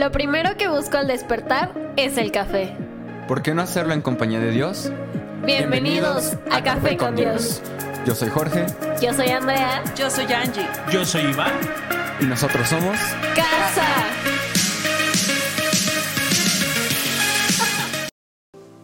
[0.00, 2.74] Lo primero que busco al despertar es el café.
[3.28, 4.90] ¿Por qué no hacerlo en compañía de Dios?
[5.44, 7.60] Bienvenidos, a, Café con Dios.
[8.06, 8.64] Yo soy Jorge
[9.02, 9.84] Yo soy Andrea.
[9.94, 10.66] Yo soy Angie.
[10.90, 11.52] Yo soy Iván.
[12.18, 12.96] y nosotros somos...
[13.36, 13.86] Casa.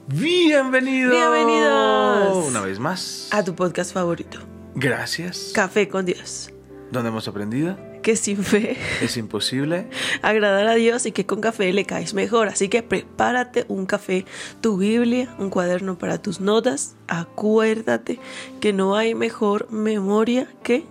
[0.09, 1.13] Bienvenidos.
[1.13, 2.47] Bienvenidos.
[2.47, 3.31] Una vez más.
[3.33, 4.39] A tu podcast favorito,
[4.75, 5.53] Gracias.
[5.55, 6.51] Café con Dios.
[6.91, 9.89] Donde hemos aprendido Que sin fe es imposible.
[10.23, 12.47] agradar a Dios y que con café le caes mejor.
[12.47, 14.25] Así que prepárate un café,
[14.61, 16.95] tu Biblia, un cuaderno para tus notas.
[17.09, 18.21] Acuérdate
[18.61, 20.85] que no hay mejor memoria que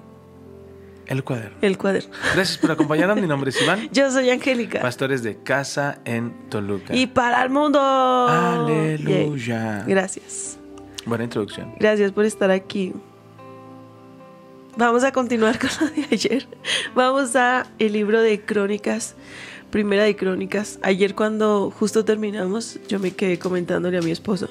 [1.08, 1.58] El cuaderno.
[1.62, 2.14] el cuaderno.
[2.34, 3.16] Gracias por acompañarnos.
[3.22, 3.88] Mi nombre es Iván.
[3.94, 4.82] Yo soy Angélica.
[4.82, 6.94] Pastores de casa en Toluca.
[6.94, 7.80] Y para el mundo.
[7.80, 9.86] Aleluya.
[9.86, 9.88] Yay.
[9.88, 10.58] Gracias.
[11.06, 11.76] Buena introducción.
[11.80, 12.92] Gracias por estar aquí.
[14.78, 16.48] Vamos a continuar con lo de ayer.
[16.96, 19.16] Vamos a el libro de Crónicas,
[19.72, 20.80] Primera de Crónicas.
[20.82, 24.50] Ayer cuando justo terminamos, yo me quedé comentándole a mi esposo,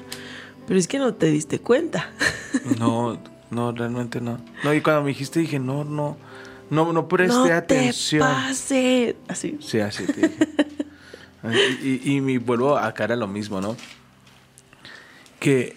[0.67, 2.09] pero es que no te diste cuenta.
[2.79, 3.19] No,
[3.51, 4.39] no, realmente no.
[4.63, 6.17] No, y cuando me dijiste dije, no, no,
[6.71, 8.27] no, no preste no atención.
[8.27, 9.15] te pase.
[9.27, 9.57] Así.
[9.61, 10.47] Sí, así te dije.
[11.83, 13.77] y, y, y me vuelvo a cara lo mismo, ¿no?
[15.39, 15.75] Que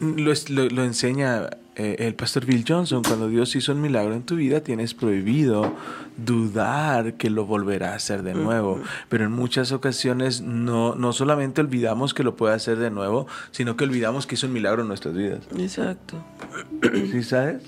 [0.00, 3.02] lo, lo- lo enseña eh, el pastor Bill Johnson.
[3.02, 5.74] Cuando Dios hizo un milagro en tu vida, tienes prohibido
[6.16, 8.80] dudar que lo volverá a hacer de nuevo.
[9.08, 13.76] Pero en muchas ocasiones no, no solamente olvidamos que lo puede hacer de nuevo, sino
[13.76, 15.40] que olvidamos que hizo un milagro en nuestras vidas.
[15.58, 16.16] Exacto.
[17.12, 17.62] ¿Sí sabes?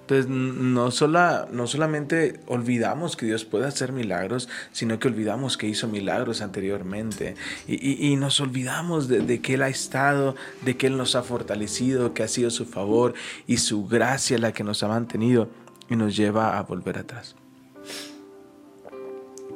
[0.00, 5.66] Entonces, no, sola, no solamente olvidamos que Dios puede hacer milagros, sino que olvidamos que
[5.68, 7.34] hizo milagros anteriormente.
[7.66, 11.14] Y, y- y nos olvidamos de, de que Él ha estado, de que Él nos
[11.16, 13.14] ha fortalecido, que ha sido su favor
[13.46, 15.48] y su gracia la que nos ha mantenido
[15.88, 17.34] y nos lleva a volver atrás.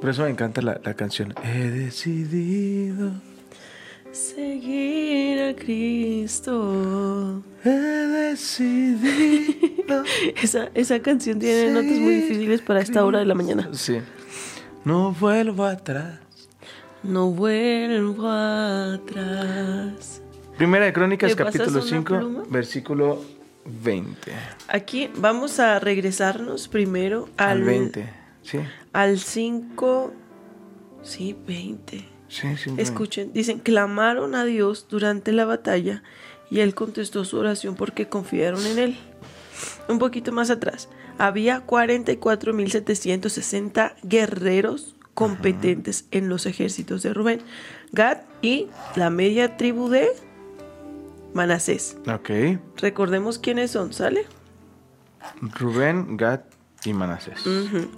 [0.07, 1.35] Por eso me encanta la, la canción.
[1.43, 3.11] He decidido,
[4.13, 7.43] Seguir a Cristo.
[7.65, 8.85] he decidido.
[10.41, 13.69] Esa, esa canción tiene notas muy difíciles para esta hora de la mañana.
[13.73, 13.99] Sí.
[14.85, 16.21] No vuelvo atrás.
[17.03, 20.23] No vuelvo atrás.
[20.57, 22.45] Primera de Crónicas, ¿Me pasas capítulo una 5, pluma?
[22.49, 23.25] versículo
[23.83, 24.33] 20.
[24.69, 28.26] Aquí vamos a regresarnos primero Al, al, 20.
[28.47, 28.59] Sí,
[28.93, 30.13] Al 5.
[31.03, 32.05] Sí, 20.
[32.29, 32.75] sí, sí.
[32.79, 36.03] Escuchen, dicen, clamaron a Dios durante la batalla
[36.51, 38.99] y él contestó su oración porque confiaron en él.
[39.89, 47.41] Un poquito más atrás, había 44.760 guerreros competentes en los ejércitos de Rubén,
[47.93, 50.09] Gad y la media tribu de
[51.33, 51.97] Manasés.
[52.07, 52.31] Ok.
[52.77, 54.27] Recordemos quiénes son, ¿sale?
[55.41, 56.41] Rubén, Gad
[56.85, 57.45] y Manasés.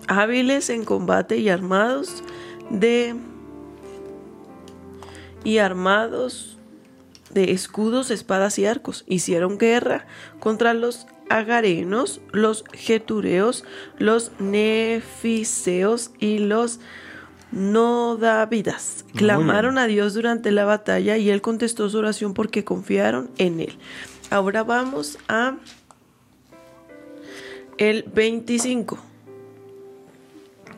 [0.06, 2.22] Hábiles en combate y armados
[2.70, 3.14] de.
[5.44, 6.58] y armados
[7.30, 9.04] de escudos, espadas y arcos.
[9.06, 10.06] Hicieron guerra
[10.40, 13.64] contra los agarenos, los getureos,
[13.98, 16.80] los nefiseos y los
[17.52, 19.04] nodavidas.
[19.14, 23.78] Clamaron a Dios durante la batalla y él contestó su oración porque confiaron en él.
[24.30, 25.56] Ahora vamos a
[27.78, 28.98] el 25.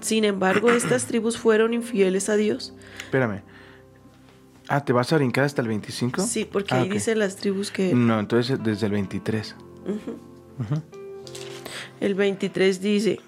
[0.01, 2.73] Sin embargo, estas tribus fueron infieles a Dios.
[3.05, 3.43] Espérame.
[4.69, 6.23] Ah, ¿te vas a brincar hasta el 25?
[6.23, 6.93] Sí, porque Ah, ahí ok.
[6.95, 7.93] dice las tribus que...
[7.95, 9.57] No, entonces desde el 23.
[12.01, 13.21] El 23 dice...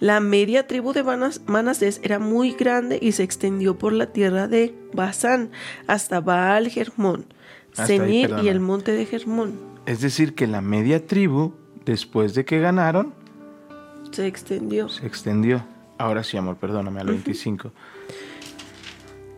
[0.00, 4.48] La media tribu de Manas- Manasés era muy grande y se extendió por la tierra
[4.48, 5.50] de Basán
[5.86, 7.26] hasta Baal Germón,
[7.72, 9.60] Senir y el monte de Germón.
[9.90, 11.52] Es decir, que la media tribu,
[11.84, 13.12] después de que ganaron,
[14.12, 14.88] Se extendió.
[14.88, 15.66] se extendió.
[15.98, 17.72] Ahora sí, amor, perdóname, al 25.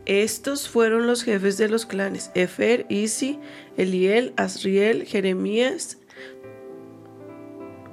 [0.04, 3.40] Estos fueron los jefes de los clanes: Efer, Isi,
[3.78, 5.96] Eliel, Asriel, Jeremías,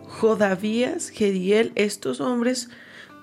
[0.09, 1.71] Jodavías, Gediel.
[1.75, 2.69] Estos hombres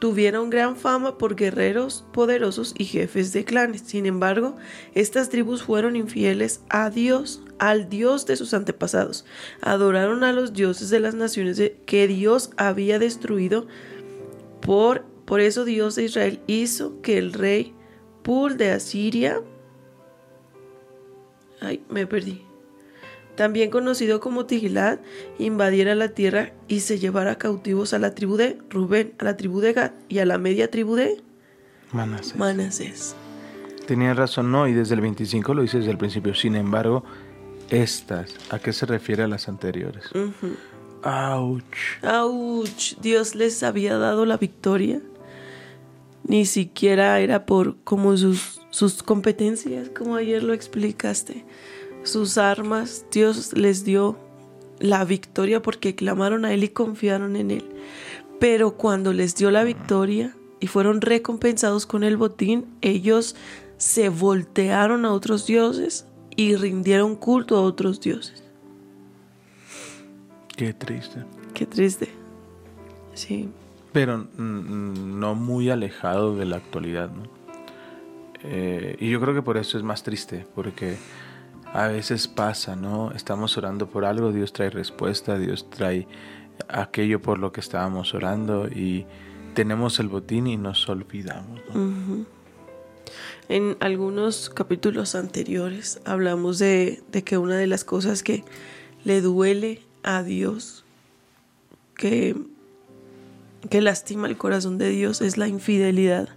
[0.00, 3.82] tuvieron gran fama por guerreros poderosos y jefes de clanes.
[3.82, 4.56] Sin embargo,
[4.94, 9.24] estas tribus fueron infieles a Dios, al Dios de sus antepasados.
[9.60, 13.66] Adoraron a los dioses de las naciones que Dios había destruido.
[14.60, 17.74] Por, por eso Dios de Israel hizo que el rey
[18.22, 19.40] Pul de Asiria.
[21.60, 22.42] Ay, me perdí.
[23.36, 25.00] También conocido como Tiglat,
[25.38, 29.60] invadiera la tierra y se llevara cautivos a la tribu de Rubén, a la tribu
[29.60, 31.22] de Gad y a la media tribu de
[31.92, 32.36] Manasés.
[32.36, 33.16] Manasés.
[33.86, 36.34] Tenías razón, no, y desde el 25 lo hice desde el principio.
[36.34, 37.04] Sin embargo,
[37.70, 40.04] estas, ¿a qué se refiere a las anteriores?
[41.02, 41.64] Auch,
[43.00, 45.00] Dios les había dado la victoria.
[46.24, 51.44] Ni siquiera era por como sus, sus competencias, como ayer lo explicaste.
[52.02, 54.18] Sus armas, Dios les dio
[54.78, 57.64] la victoria porque clamaron a Él y confiaron en Él.
[58.40, 63.36] Pero cuando les dio la victoria y fueron recompensados con el botín, ellos
[63.76, 68.44] se voltearon a otros dioses y rindieron culto a otros dioses.
[70.56, 71.24] Qué triste.
[71.54, 72.08] Qué triste.
[73.14, 73.48] Sí.
[73.92, 77.24] Pero mm, no muy alejado de la actualidad, ¿no?
[78.42, 80.96] Eh, y yo creo que por eso es más triste, porque
[81.72, 83.12] a veces pasa, ¿no?
[83.12, 86.06] Estamos orando por algo, Dios trae respuesta, Dios trae
[86.68, 89.06] aquello por lo que estábamos orando y
[89.54, 91.60] tenemos el botín y nos olvidamos.
[91.74, 92.24] ¿no?
[93.48, 98.44] En algunos capítulos anteriores hablamos de, de que una de las cosas que
[99.04, 100.84] le duele a Dios,
[101.94, 102.36] que,
[103.70, 106.28] que lastima el corazón de Dios, es la infidelidad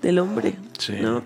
[0.00, 0.56] del hombre.
[0.78, 0.94] Sí.
[1.00, 1.24] ¿no?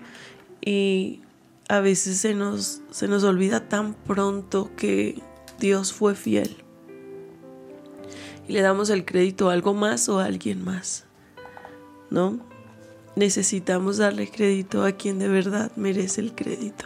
[0.61, 1.21] Y
[1.69, 5.21] a veces se nos, se nos olvida tan pronto que
[5.59, 6.57] Dios fue fiel.
[8.47, 11.05] Y le damos el crédito a algo más o a alguien más.
[12.09, 12.39] ¿No?
[13.15, 16.85] Necesitamos darle crédito a quien de verdad merece el crédito.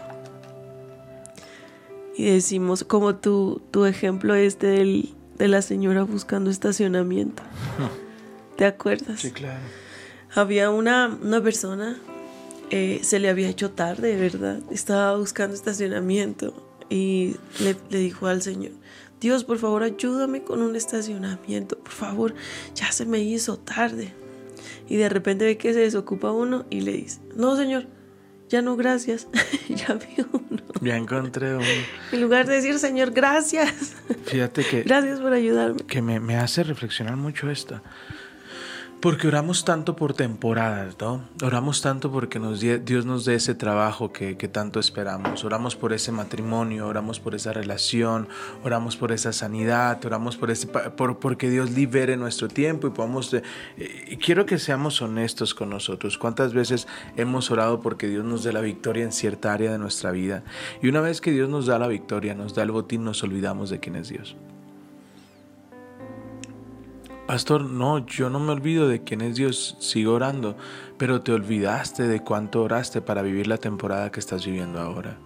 [2.17, 7.43] Y decimos, como tu, tu ejemplo este del, de la señora buscando estacionamiento.
[8.57, 9.21] ¿Te acuerdas?
[9.21, 9.61] Sí, claro.
[10.33, 11.97] Había una, una persona,
[12.71, 14.59] eh, se le había hecho tarde, ¿verdad?
[14.71, 16.53] Estaba buscando estacionamiento
[16.89, 18.71] y le, le dijo al Señor,
[19.21, 22.35] Dios, por favor, ayúdame con un estacionamiento, por favor,
[22.75, 24.13] ya se me hizo tarde.
[24.87, 27.87] Y de repente ve que se desocupa uno y le dice, no, Señor,
[28.49, 29.27] ya no, gracias,
[29.69, 30.63] ya vi uno.
[30.81, 31.65] Ya encontré uno.
[32.11, 33.95] En lugar de decir, Señor, gracias,
[34.25, 35.81] Fíjate que, gracias por ayudarme.
[35.87, 37.81] que me, me hace reflexionar mucho esta.
[38.99, 41.21] Porque oramos tanto por temporadas, ¿no?
[41.43, 45.43] Oramos tanto porque nos, Dios nos dé ese trabajo que, tanto esperamos.
[45.43, 48.27] Oramos por ese matrimonio, oramos por esa relación,
[48.63, 53.31] oramos por esa sanidad, oramos por ese, por, porque Dios libere nuestro tiempo y podamos...
[53.35, 53.43] eh,
[53.77, 56.17] eh, quiero que seamos honestos con nosotros.
[56.17, 60.09] ¿Cuántas veces hemos orado porque Dios nos dé la victoria en cierta área de nuestra
[60.09, 60.43] vida?
[60.81, 63.69] Y una vez que Dios nos da la victoria, nos da el botín, nos olvidamos
[63.69, 64.35] de quién es Dios.
[67.27, 70.55] Pastor, no, yo no me olvido de quién es Dios, sigo orando,
[70.97, 75.17] pero te olvidaste de cuánto oraste para vivir la temporada que estás viviendo ahora.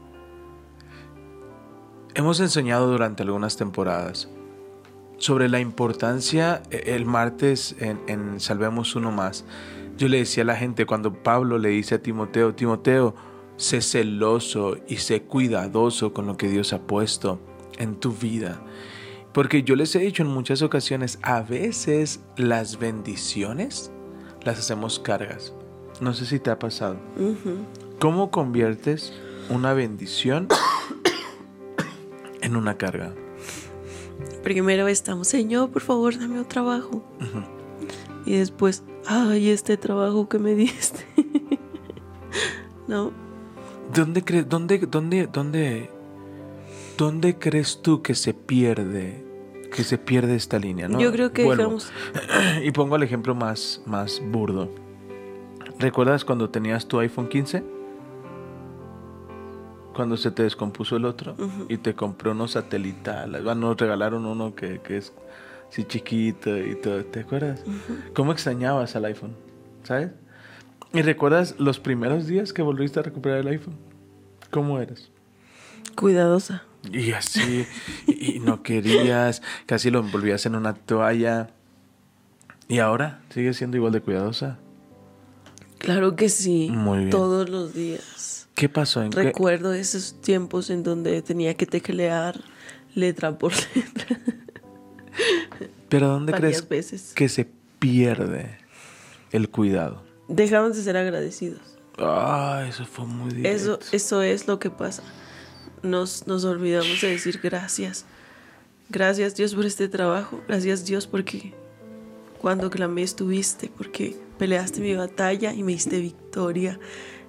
[2.16, 4.30] Hemos enseñado durante algunas temporadas
[5.18, 9.46] sobre la importancia, eh, el martes en, en Salvemos Uno Más,
[9.96, 13.14] yo le decía a la gente cuando Pablo le dice a Timoteo, Timoteo,
[13.58, 17.40] sé celoso y sé cuidadoso con lo que Dios ha puesto
[17.78, 18.60] en tu vida.
[19.34, 23.92] Porque yo les he dicho en muchas ocasiones, a veces las bendiciones
[24.44, 25.54] las hacemos cargas.
[26.02, 26.98] No sé si te ha pasado.
[28.00, 29.14] ¿Cómo conviertes
[29.50, 30.48] una bendición
[32.42, 33.14] en una carga?
[34.44, 37.04] Primero estamos, Señor, por favor, dame un trabajo.
[38.26, 41.06] Y después, ay, este trabajo que me diste.
[42.88, 43.12] ¿No?
[43.94, 45.90] ¿Dónde crees, dónde, dónde, dónde,
[47.02, 49.26] dónde crees tú que se pierde,
[49.76, 50.88] que se pierde esta línea?
[50.88, 51.00] ¿no?
[51.00, 51.92] Yo creo que dejamos.
[52.64, 54.70] Y pongo el ejemplo más, más burdo.
[55.80, 57.64] ¿Recuerdas cuando tenías tu iPhone 15?
[59.96, 61.36] Cuando se te descompuso el otro
[61.70, 63.32] y te compré uno satelital.
[63.32, 65.12] Bueno, nos regalaron uno que, que es
[65.70, 67.04] así chiquito y todo.
[67.04, 67.64] ¿Te acuerdas?
[68.14, 69.36] ¿Cómo extrañabas al iPhone?
[69.84, 70.12] ¿Sabes?
[70.94, 73.76] ¿Y recuerdas los primeros días que volviste a recuperar el iPhone?
[74.52, 75.10] ¿Cómo eras?
[75.96, 76.64] Cuidadosa.
[76.92, 77.68] Y así,
[78.08, 81.50] y y no querías, casi lo envolvías en una toalla.
[82.68, 83.22] ¿Y ahora?
[83.30, 84.58] ¿Sigue siendo igual de cuidadosa?
[85.78, 86.70] Claro que sí.
[86.72, 87.10] Muy bien.
[87.10, 88.48] Todos los días.
[88.56, 89.04] ¿Qué pasó?
[89.04, 89.24] ¿En qué?
[89.24, 92.40] Recuerdo esos tiempos en donde tenía que teclear
[92.96, 94.20] letra por letra
[95.90, 97.14] ¿Pero dónde varias crees veces.
[97.14, 97.48] que se
[97.80, 98.58] pierde
[99.32, 100.04] el cuidado?
[100.28, 101.60] Dejamos de ser agradecidos.
[101.98, 103.50] Ah, eso fue muy directo.
[103.50, 105.04] Eso, eso es lo que pasa.
[105.84, 108.06] Nos, nos olvidamos de decir gracias.
[108.90, 110.42] Gracias Dios por este trabajo.
[110.48, 111.54] Gracias Dios porque
[112.40, 116.80] cuando clamé estuviste, porque peleaste mi batalla y me diste victoria.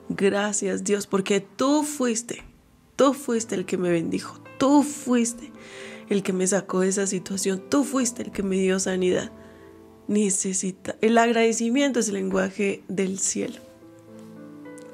[0.08, 2.42] Gracias Dios porque tú fuiste.
[2.96, 4.38] Tú fuiste el que me bendijo.
[4.58, 5.50] Tú fuiste
[6.08, 7.62] el que me sacó de esa situación.
[7.70, 9.32] Tú fuiste el que me dio sanidad.
[10.08, 10.96] Necesita.
[11.00, 13.60] El agradecimiento es el lenguaje del cielo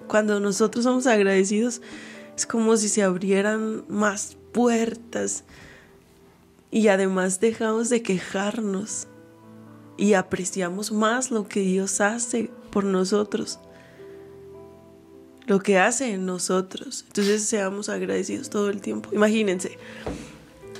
[0.08, 1.80] cuando nosotros somos agradecidos,
[2.38, 5.42] es como si se abrieran más puertas
[6.70, 9.08] y además dejamos de quejarnos
[9.96, 13.58] y apreciamos más lo que Dios hace por nosotros,
[15.46, 17.04] lo que hace en nosotros.
[17.08, 19.10] Entonces seamos agradecidos todo el tiempo.
[19.12, 19.76] Imagínense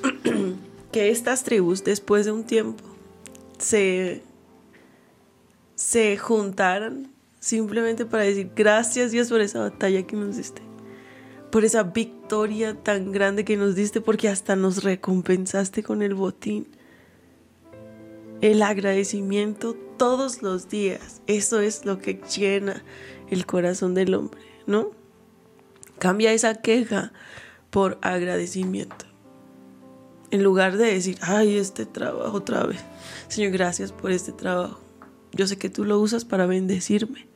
[0.93, 2.85] que estas tribus después de un tiempo
[3.59, 4.23] se,
[5.75, 7.11] se juntaran
[7.41, 10.63] simplemente para decir gracias Dios por esa batalla que nos diste,
[11.51, 16.69] por esa victoria tan grande que nos diste, porque hasta nos recompensaste con el botín.
[18.41, 22.85] El agradecimiento todos los días, eso es lo que llena
[23.31, 24.93] el corazón del hombre, ¿no?
[25.99, 27.13] Cambia esa queja
[27.71, 29.07] por agradecimiento.
[30.31, 32.85] En lugar de decir, ay, este trabajo otra vez.
[33.29, 34.79] Señor, gracias por este trabajo.
[35.33, 37.27] Yo sé que tú lo usas para bendecirme,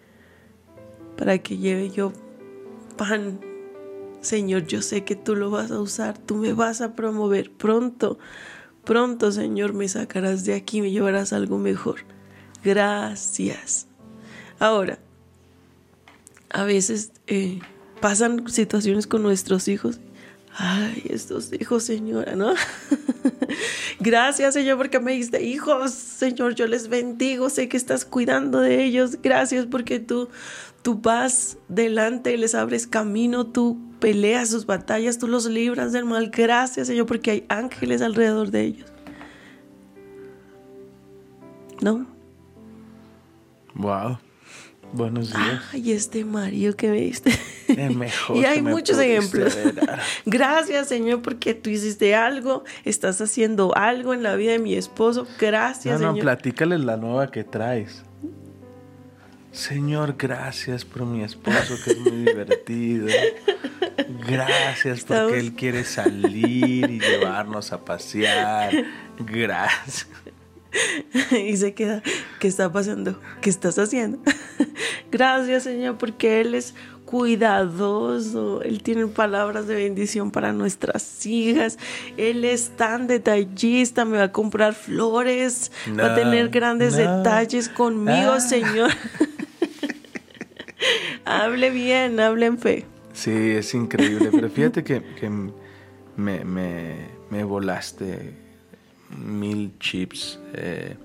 [1.17, 2.13] para que lleve yo
[2.97, 3.52] pan.
[4.23, 8.19] Señor, yo sé que tú lo vas a usar, tú me vas a promover pronto.
[8.85, 12.01] Pronto, Señor, me sacarás de aquí, me llevarás algo mejor.
[12.65, 13.89] Gracias.
[14.59, 15.01] Ahora,
[16.51, 17.59] a veces eh,
[18.01, 20.01] pasan situaciones con nuestros hijos.
[20.55, 22.55] Ay, estos hijos, señora, ¿no?
[24.03, 25.93] Gracias, Señor, porque me diste hijos.
[25.93, 27.49] Señor, yo les bendigo.
[27.49, 29.19] Sé que estás cuidando de ellos.
[29.23, 30.29] Gracias porque tú,
[30.83, 33.47] tú vas delante les abres camino.
[33.47, 35.19] Tú peleas sus batallas.
[35.19, 36.31] Tú los libras del mal.
[36.31, 38.93] Gracias, Señor, porque hay ángeles alrededor de ellos.
[41.81, 42.07] ¿No?
[43.75, 44.19] Wow.
[44.93, 45.63] Buenos días.
[45.73, 47.33] Ay, este marido que me diste.
[47.69, 48.37] El mejor.
[48.41, 49.57] y hay que me muchos ejemplos.
[50.27, 55.27] Gracias, Señor, porque tú hiciste algo, estás haciendo algo en la vida de mi esposo.
[55.41, 56.25] Gracias, No, no, Señor.
[56.25, 58.03] platícale la nueva que traes.
[59.51, 63.07] Señor, gracias por mi esposo que es muy divertido.
[64.27, 68.73] Gracias Estamos- porque él quiere salir y llevarnos a pasear.
[69.19, 70.07] Gracias.
[71.33, 72.03] y se queda,
[72.41, 73.21] ¿qué está pasando?
[73.41, 74.19] ¿Qué estás haciendo?
[75.11, 76.75] Gracias, Señor, porque Él es
[77.05, 81.79] cuidadoso, Él tiene palabras de bendición para nuestras hijas,
[82.17, 87.19] Él es tan detallista, me va a comprar flores, va a tener grandes no.
[87.19, 88.41] detalles conmigo, Ah.
[88.41, 88.91] Señor.
[91.25, 92.87] hable bien, hable en fe.
[93.13, 94.31] Sí, es increíble.
[94.33, 95.29] Pero fíjate que, que
[96.17, 96.97] me, me,
[97.31, 98.35] me volaste
[99.17, 100.39] mil chips.
[100.55, 100.97] Eh,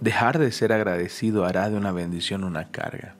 [0.00, 3.14] dejar de ser agradecido hará de una bendición una carga.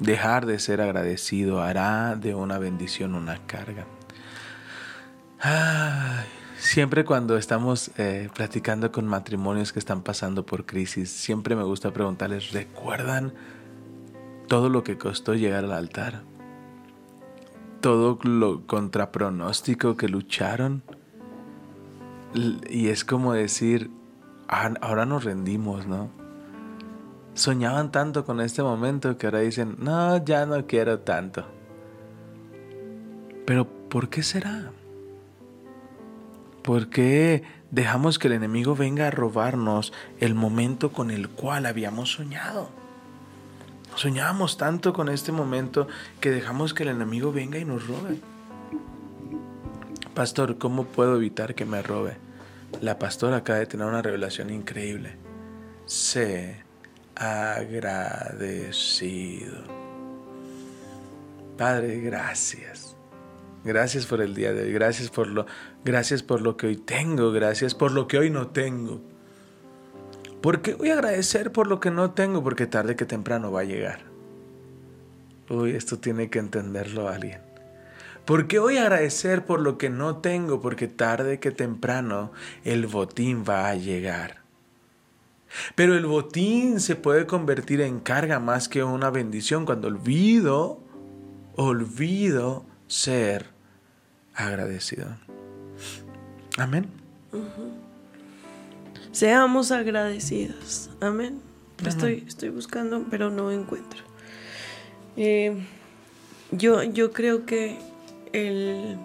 [0.00, 3.86] Dejar de ser agradecido hará de una bendición una carga.
[6.58, 11.92] Siempre cuando estamos eh, platicando con matrimonios que están pasando por crisis, siempre me gusta
[11.92, 13.32] preguntarles, ¿recuerdan
[14.48, 16.22] todo lo que costó llegar al altar?
[17.80, 20.82] Todo lo contra pronóstico que lucharon.
[22.68, 23.90] Y es como decir,
[24.48, 26.10] "Ah, ahora nos rendimos, ¿no?
[27.36, 31.44] Soñaban tanto con este momento que ahora dicen, no, ya no quiero tanto.
[33.44, 34.70] Pero ¿por qué será?
[36.62, 42.12] ¿Por qué dejamos que el enemigo venga a robarnos el momento con el cual habíamos
[42.12, 42.70] soñado?
[43.96, 45.88] Soñábamos tanto con este momento
[46.20, 48.18] que dejamos que el enemigo venga y nos robe.
[50.14, 52.25] Pastor, ¿cómo puedo evitar que me robe?
[52.80, 55.16] La pastora acaba de tener una revelación increíble.
[55.86, 56.64] Sé
[57.14, 58.66] agradecido.
[61.56, 62.96] Padre, gracias.
[63.64, 64.72] Gracias por el día de hoy.
[64.72, 65.46] Gracias por lo,
[65.84, 67.32] gracias por lo que hoy tengo.
[67.32, 69.00] Gracias por lo que hoy no tengo.
[70.40, 72.44] ¿Por qué voy a agradecer por lo que no tengo?
[72.44, 74.00] Porque tarde que temprano va a llegar.
[75.48, 77.45] Uy, esto tiene que entenderlo alguien.
[78.26, 80.60] ¿Por qué voy a agradecer por lo que no tengo?
[80.60, 82.32] Porque tarde que temprano
[82.64, 84.42] el botín va a llegar.
[85.76, 90.80] Pero el botín se puede convertir en carga más que una bendición cuando olvido,
[91.54, 93.46] olvido ser
[94.34, 95.06] agradecido.
[96.58, 96.88] Amén.
[99.12, 100.90] Seamos agradecidos.
[101.00, 101.40] Amén.
[101.86, 104.02] Estoy, estoy buscando, pero no encuentro.
[105.16, 105.56] Eh,
[106.50, 107.78] yo, yo creo que
[108.32, 108.96] el,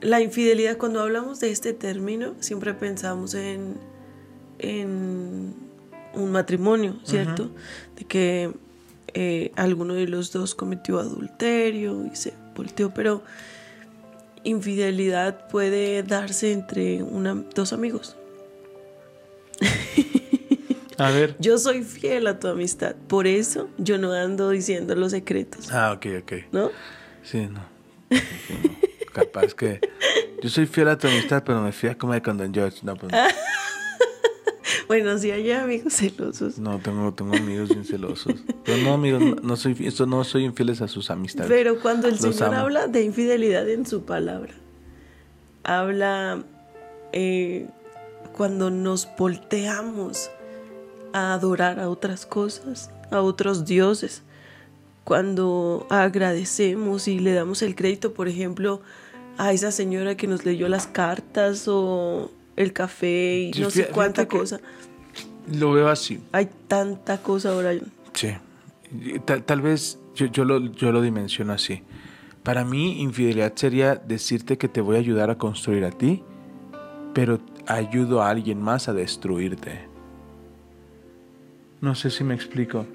[0.00, 3.74] la infidelidad, cuando hablamos de este término, siempre pensamos en,
[4.58, 5.54] en
[6.14, 7.50] un matrimonio, ¿cierto?
[7.96, 8.52] De que
[9.14, 13.22] eh, alguno de los dos cometió adulterio y se volteó, pero
[14.44, 18.16] infidelidad puede darse entre una, dos amigos.
[20.98, 21.36] A ver.
[21.40, 25.92] Yo soy fiel a tu amistad, por eso yo no ando diciendo los secretos, Ah,
[25.92, 26.32] ok, ok.
[26.52, 26.70] ¿no?
[27.26, 27.60] Sí, no.
[28.10, 29.12] Sí, no.
[29.12, 29.80] Capaz que
[30.42, 32.78] yo soy fiel a tu amistad, pero me fui a comer con Don George.
[32.82, 33.12] No, pues,
[34.88, 36.58] Bueno, si hay amigos celosos.
[36.58, 38.34] No, tengo, tengo amigos bien celosos.
[38.64, 41.50] Pero no, amigos, no, no soy, esto no soy infieles a sus amistades.
[41.50, 42.58] Pero cuando el Los Señor amo.
[42.58, 44.54] habla de infidelidad en su palabra,
[45.64, 46.44] habla
[47.12, 47.66] eh,
[48.36, 50.30] cuando nos volteamos
[51.12, 54.22] a adorar a otras cosas, a otros dioses,
[55.06, 58.80] cuando agradecemos y le damos el crédito, por ejemplo,
[59.38, 64.26] a esa señora que nos leyó las cartas o el café y no sé cuánta
[64.26, 64.58] cosa.
[65.46, 66.18] Lo veo así.
[66.32, 67.74] Hay tanta cosa ahora.
[68.14, 68.30] Sí.
[69.24, 71.84] Tal, tal vez yo, yo, lo, yo lo dimensiono así.
[72.42, 76.24] Para mí, infidelidad sería decirte que te voy a ayudar a construir a ti,
[77.14, 79.86] pero ayudo a alguien más a destruirte.
[81.80, 82.86] No sé si me explico.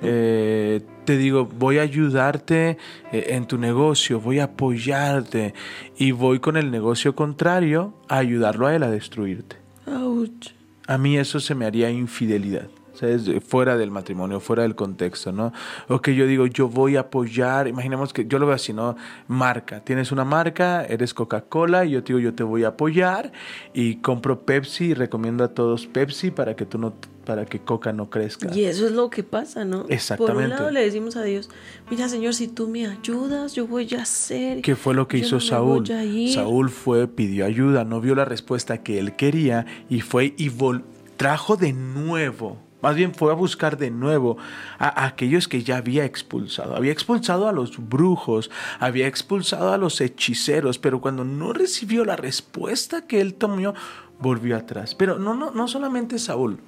[0.00, 2.76] Eh, te digo, voy a ayudarte
[3.12, 5.54] eh, en tu negocio, voy a apoyarte
[5.96, 9.56] y voy con el negocio contrario a ayudarlo a él a destruirte.
[9.86, 10.50] Ouch.
[10.86, 12.68] A mí eso se me haría infidelidad.
[12.92, 13.30] ¿sabes?
[13.46, 15.52] Fuera del matrimonio, fuera del contexto, ¿no?
[15.88, 18.96] O que yo digo, yo voy a apoyar, imaginemos que yo lo veo así, ¿no?
[19.28, 23.32] Marca, tienes una marca, eres Coca-Cola y yo te digo, yo te voy a apoyar
[23.72, 26.92] y compro Pepsi y recomiendo a todos Pepsi para que tú no,
[27.28, 28.48] para que Coca no crezca.
[28.56, 29.82] Y eso es lo que pasa, ¿no?
[29.82, 30.44] Por Exactamente.
[30.44, 31.50] un lado le decimos a Dios,
[31.90, 34.62] mira Señor, si tú me ayudas, yo voy a hacer.
[34.62, 35.84] ¿Qué fue lo que yo hizo no Saúl?
[35.86, 36.32] voy a ir".
[36.32, 40.84] Saúl fue, pidió ayuda, no vio la respuesta que él quería y fue y vol-
[41.18, 44.38] trajo de nuevo, más bien fue a buscar de nuevo
[44.78, 46.76] a, a aquellos que ya había expulsado.
[46.76, 52.16] Había expulsado a los brujos, había expulsado a los hechiceros, pero cuando no recibió la
[52.16, 53.74] respuesta que él tomó,
[54.18, 54.94] volvió atrás.
[54.94, 56.58] Pero no, no, no solamente Saúl,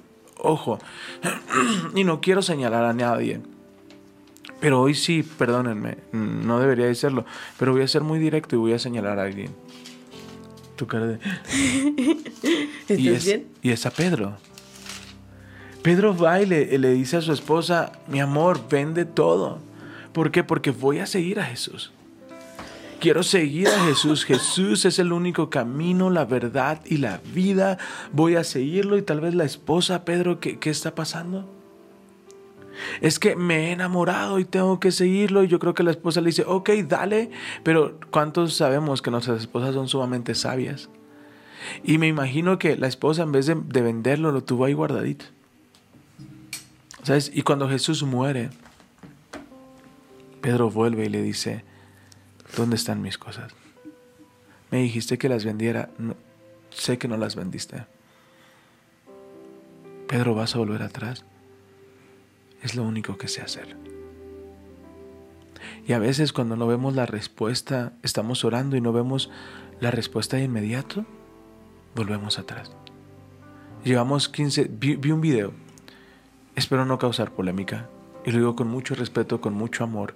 [0.41, 0.79] ojo,
[1.95, 3.41] y no quiero señalar a nadie.
[4.59, 7.25] Pero hoy sí, perdónenme, no debería de serlo,
[7.57, 9.49] pero voy a ser muy directo y voy a señalar a alguien.
[10.75, 11.15] Tu cara de...
[12.81, 13.47] ¿Estás y, es, bien?
[13.61, 14.37] y es a Pedro.
[15.81, 19.59] Pedro va y le, le dice a su esposa, mi amor, vende todo.
[20.13, 20.43] ¿Por qué?
[20.43, 21.91] Porque voy a seguir a Jesús.
[23.01, 24.25] Quiero seguir a Jesús.
[24.25, 27.79] Jesús es el único camino, la verdad y la vida.
[28.13, 31.49] Voy a seguirlo y tal vez la esposa, Pedro, ¿qué, qué está pasando?
[33.01, 35.43] Es que me he enamorado y tengo que seguirlo.
[35.43, 37.31] Y yo creo que la esposa le dice, ok, dale.
[37.63, 40.87] Pero ¿cuántos sabemos que nuestras esposas son sumamente sabias?
[41.83, 45.25] Y me imagino que la esposa en vez de, de venderlo lo tuvo ahí guardadito.
[47.01, 47.31] ¿Sabes?
[47.33, 48.51] Y cuando Jesús muere,
[50.41, 51.63] Pedro vuelve y le dice,
[52.55, 53.53] ¿dónde están mis cosas?
[54.69, 56.15] Me dijiste que las vendiera, no,
[56.69, 57.85] sé que no las vendiste.
[60.07, 61.25] Pedro, ¿vas a volver atrás?
[62.61, 63.75] Es lo único que sé hacer.
[65.87, 69.29] Y a veces cuando no vemos la respuesta, estamos orando y no vemos
[69.79, 71.05] la respuesta de inmediato,
[71.95, 72.71] volvemos atrás.
[73.83, 75.53] Llevamos 15, vi, vi un video,
[76.55, 77.89] espero no causar polémica,
[78.25, 80.15] y lo digo con mucho respeto, con mucho amor,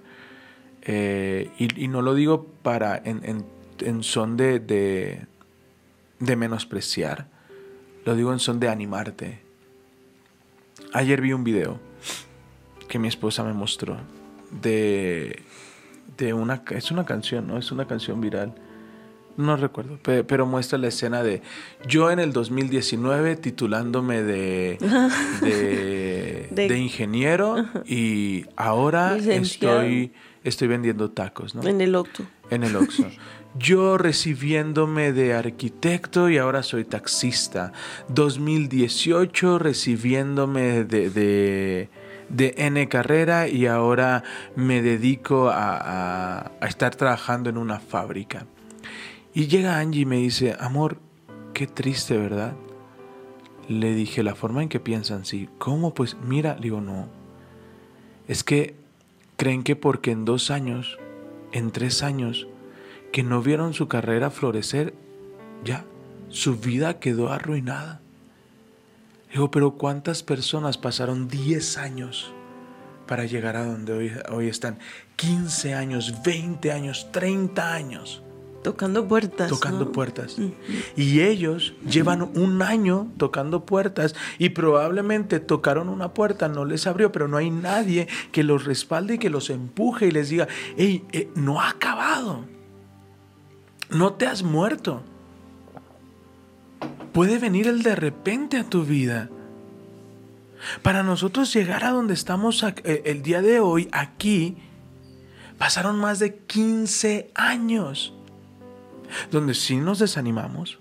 [0.86, 3.44] eh, y, y no lo digo para en, en-
[3.80, 5.26] en son de, de,
[6.20, 7.28] de menospreciar,
[8.04, 9.40] lo digo en son de animarte.
[10.92, 11.78] Ayer vi un video
[12.88, 13.96] que mi esposa me mostró
[14.62, 15.42] de,
[16.16, 16.62] de una...
[16.70, 17.58] Es una canción, ¿no?
[17.58, 18.54] Es una canción viral.
[19.36, 21.42] No recuerdo, pe- pero, muestra la escena de
[21.86, 24.78] yo en el 2019 titulándome de,
[25.42, 29.82] de, De- de ingeniero y ahora Licenciado.
[29.82, 30.12] estoy,
[30.48, 31.62] estoy vendiendo tacos, ¿no?
[31.66, 32.24] En el octo.
[32.50, 33.06] en el Oxxo.
[33.58, 37.72] Yo recibiéndome de arquitecto y ahora soy taxista.
[38.08, 41.88] 2018 recibiéndome de, de,
[42.28, 44.22] de N carrera y ahora
[44.56, 48.46] me dedico a, a- a estar trabajando en una fábrica.
[49.34, 50.98] Y llega Angie y me dice, amor,
[51.54, 52.54] qué triste, ¿verdad?
[53.68, 55.48] Le dije, la forma en que piensan, sí.
[55.58, 55.92] ¿Cómo?
[55.94, 57.08] Pues mira, le digo, no.
[58.28, 58.74] Es que
[59.36, 60.98] creen que porque en dos años,
[61.52, 62.46] en tres años,
[63.12, 64.94] que no vieron su carrera florecer,
[65.64, 65.84] ya,
[66.28, 68.00] su vida quedó arruinada.
[69.32, 72.32] Digo, pero ¿cuántas personas pasaron 10 años
[73.06, 74.78] para llegar a donde hoy, hoy están?
[75.16, 78.22] 15 años, 20 años, 30 años
[78.66, 79.48] Tocando puertas.
[79.48, 79.92] tocando ¿no?
[79.92, 80.38] puertas.
[80.96, 87.12] Y ellos llevan un año tocando puertas y probablemente tocaron una puerta, no les abrió,
[87.12, 91.04] pero no hay nadie que los respalde y que los empuje y les diga, hey,
[91.12, 92.44] eh, no ha acabado.
[93.88, 95.00] No te has muerto.
[97.12, 99.30] Puede venir el de repente a tu vida.
[100.82, 104.56] Para nosotros llegar a donde estamos eh, el día de hoy, aquí,
[105.56, 108.12] pasaron más de 15 años
[109.30, 110.78] donde sí nos desanimamos,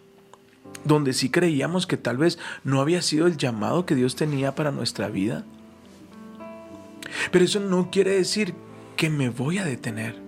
[0.83, 4.71] donde sí creíamos que tal vez no había sido el llamado que Dios tenía para
[4.71, 5.43] nuestra vida.
[7.31, 8.53] Pero eso no quiere decir
[8.95, 10.25] que me voy a detener.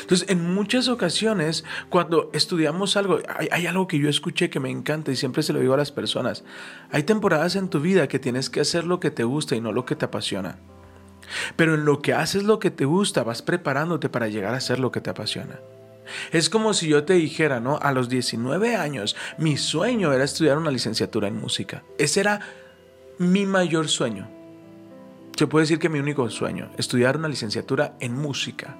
[0.00, 5.12] Entonces, en muchas ocasiones, cuando estudiamos algo, hay, algo que yo escuché que me encanta
[5.12, 6.44] y siempre se lo digo a las personas.
[6.90, 9.72] Hay temporadas en tu vida que tienes que hacer lo que te gusta y no
[9.72, 10.58] lo que te apasiona.
[11.56, 14.78] Pero en lo que haces lo que te gusta, vas preparándote para llegar a hacer
[14.78, 15.58] lo que te apasiona.
[16.32, 17.78] Es como si yo te dijera, ¿no?
[17.80, 21.82] A los 19 años, mi sueño era estudiar una licenciatura en música.
[21.98, 22.40] Ese era
[23.18, 24.28] mi mayor sueño.
[25.36, 28.76] Se puede decir que mi único sueño, estudiar una licenciatura en música.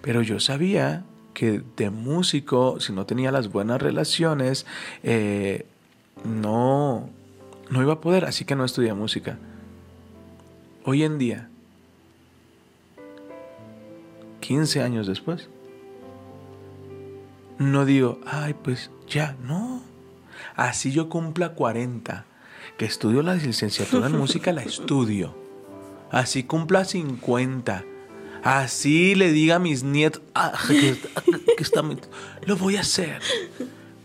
[0.00, 4.64] Pero yo sabía que de músico, si no tenía las buenas relaciones,
[5.02, 5.66] eh,
[6.24, 7.10] no,
[7.70, 9.38] no iba a poder, así que no estudié música.
[10.84, 11.48] Hoy en día,
[14.40, 15.48] 15 años después,
[17.58, 19.82] no digo, ay, pues ya, no.
[20.56, 22.24] Así yo cumpla 40,
[22.76, 25.34] que estudio la licenciatura en música, la estudio.
[26.10, 27.84] Así cumpla 50.
[28.42, 30.96] Así le diga a mis nietos, ah, que,
[31.56, 31.82] que está,
[32.44, 33.20] lo voy a hacer.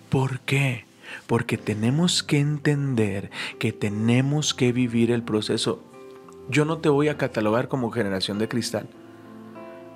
[0.10, 0.86] ¿Por qué?
[1.28, 5.84] Porque tenemos que entender que tenemos que vivir el proceso.
[6.50, 8.88] Yo no te voy a catalogar como generación de cristal,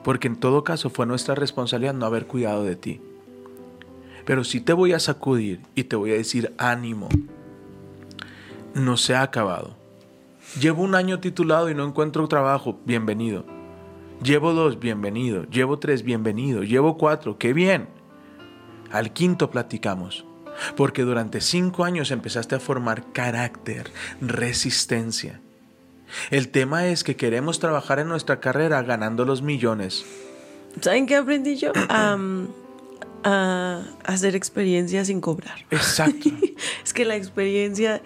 [0.04, 3.02] porque en todo caso fue nuestra responsabilidad no haber cuidado de ti.
[4.26, 7.10] Pero sí te voy a sacudir y te voy a decir ánimo.
[8.74, 9.76] No se ha acabado.
[10.60, 12.80] Llevo un año titulado y no encuentro trabajo.
[12.86, 13.46] Bienvenido.
[14.22, 15.44] Llevo dos, bienvenido.
[15.46, 16.64] Llevo tres, bienvenido.
[16.64, 17.88] Llevo cuatro, qué bien.
[18.92, 20.26] Al quinto platicamos.
[20.78, 25.42] Porque durante cinco años empezaste a formar carácter, resistencia.
[26.30, 30.06] El tema es que queremos trabajar en nuestra carrera ganando los millones.
[30.80, 31.72] ¿Saben qué aprendí yo?
[31.90, 32.48] Um,
[33.24, 35.66] a hacer experiencias sin cobrar.
[35.72, 36.30] Exacto.
[36.84, 38.02] es que la experiencia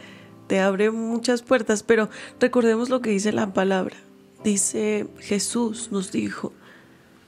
[0.47, 3.97] te abre muchas puertas, pero recordemos lo que dice la palabra.
[4.43, 6.53] Dice Jesús nos dijo,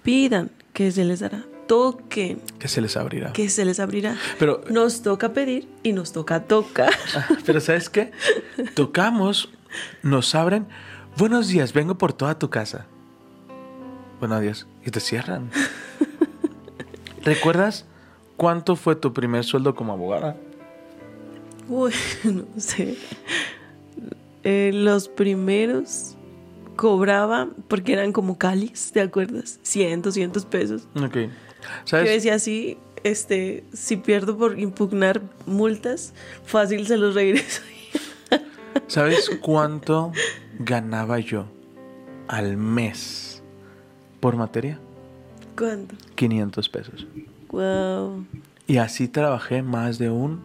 [0.03, 3.33] pidan que se les dará, toquen que se les abrirá.
[3.33, 4.15] que se les abrirá.
[4.37, 6.93] Pero Nos toca pedir y nos toca tocar.
[7.45, 8.11] pero ¿sabes qué?
[8.75, 9.49] Tocamos,
[10.03, 10.67] nos abren.
[11.17, 12.85] Buenos días, vengo por toda tu casa.
[14.19, 14.67] Buenos días.
[14.85, 15.49] Y te cierran.
[17.23, 17.85] ¿Recuerdas
[18.37, 20.35] cuánto fue tu primer sueldo como abogada?
[21.67, 22.95] Uy, no sé.
[24.43, 26.15] Eh, los primeros
[26.75, 29.59] cobraba porque eran como cáliz, ¿te acuerdas?
[29.63, 30.87] 100, 200 pesos.
[30.95, 31.15] Ok.
[31.15, 31.29] Yo
[31.83, 32.09] ¿Sabes?
[32.09, 36.13] decía así, este, si pierdo por impugnar multas,
[36.45, 37.61] fácil se los regreso.
[38.87, 40.13] ¿Sabes cuánto
[40.57, 41.45] ganaba yo
[42.27, 43.43] al mes
[44.19, 44.79] por materia?
[45.59, 45.95] ¿Cuánto?
[46.15, 47.05] 500 pesos.
[47.51, 48.25] Wow.
[48.67, 50.41] Y así trabajé más de un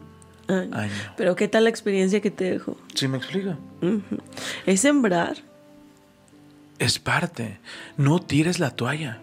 [0.48, 0.92] Ay, año.
[1.16, 2.77] Pero ¿qué tal la experiencia que te dejó?
[2.94, 3.50] ¿Sí me explico?
[3.81, 4.03] Ujú.
[4.66, 5.37] Es sembrar.
[6.79, 7.59] Es parte.
[7.96, 9.20] No tires la toalla.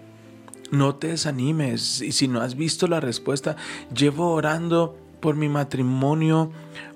[0.71, 2.01] No te desanimes.
[2.01, 3.55] Y si no has visto la respuesta,
[3.95, 6.51] llevo orando por mi matrimonio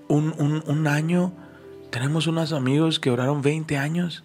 [0.08, 1.34] un, un- un año.
[1.92, 4.24] Tenemos unos amigos que oraron 20 años.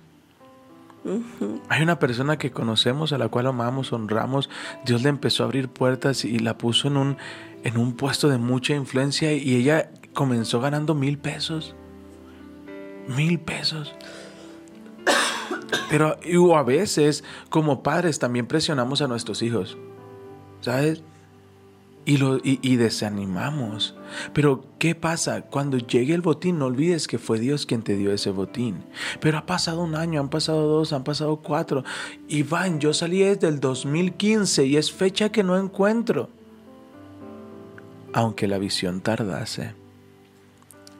[1.68, 4.50] Hay una persona que conocemos, a la cual amamos, honramos.
[4.84, 7.16] Dios le empezó a abrir puertas y la puso en un,
[7.64, 11.74] en un puesto de mucha influencia y ella comenzó ganando mil pesos.
[13.08, 13.94] Mil pesos.
[15.88, 16.16] Pero
[16.56, 19.78] a veces, como padres, también presionamos a nuestros hijos.
[20.60, 21.02] ¿Sabes?
[22.06, 23.94] Y, lo, y, y desanimamos.
[24.32, 25.42] Pero, ¿qué pasa?
[25.42, 28.84] Cuando llegue el botín, no olvides que fue Dios quien te dio ese botín.
[29.20, 31.84] Pero ha pasado un año, han pasado dos, han pasado cuatro.
[32.28, 36.30] Iván, yo salí desde el 2015 y es fecha que no encuentro.
[38.12, 39.74] Aunque la visión tardase,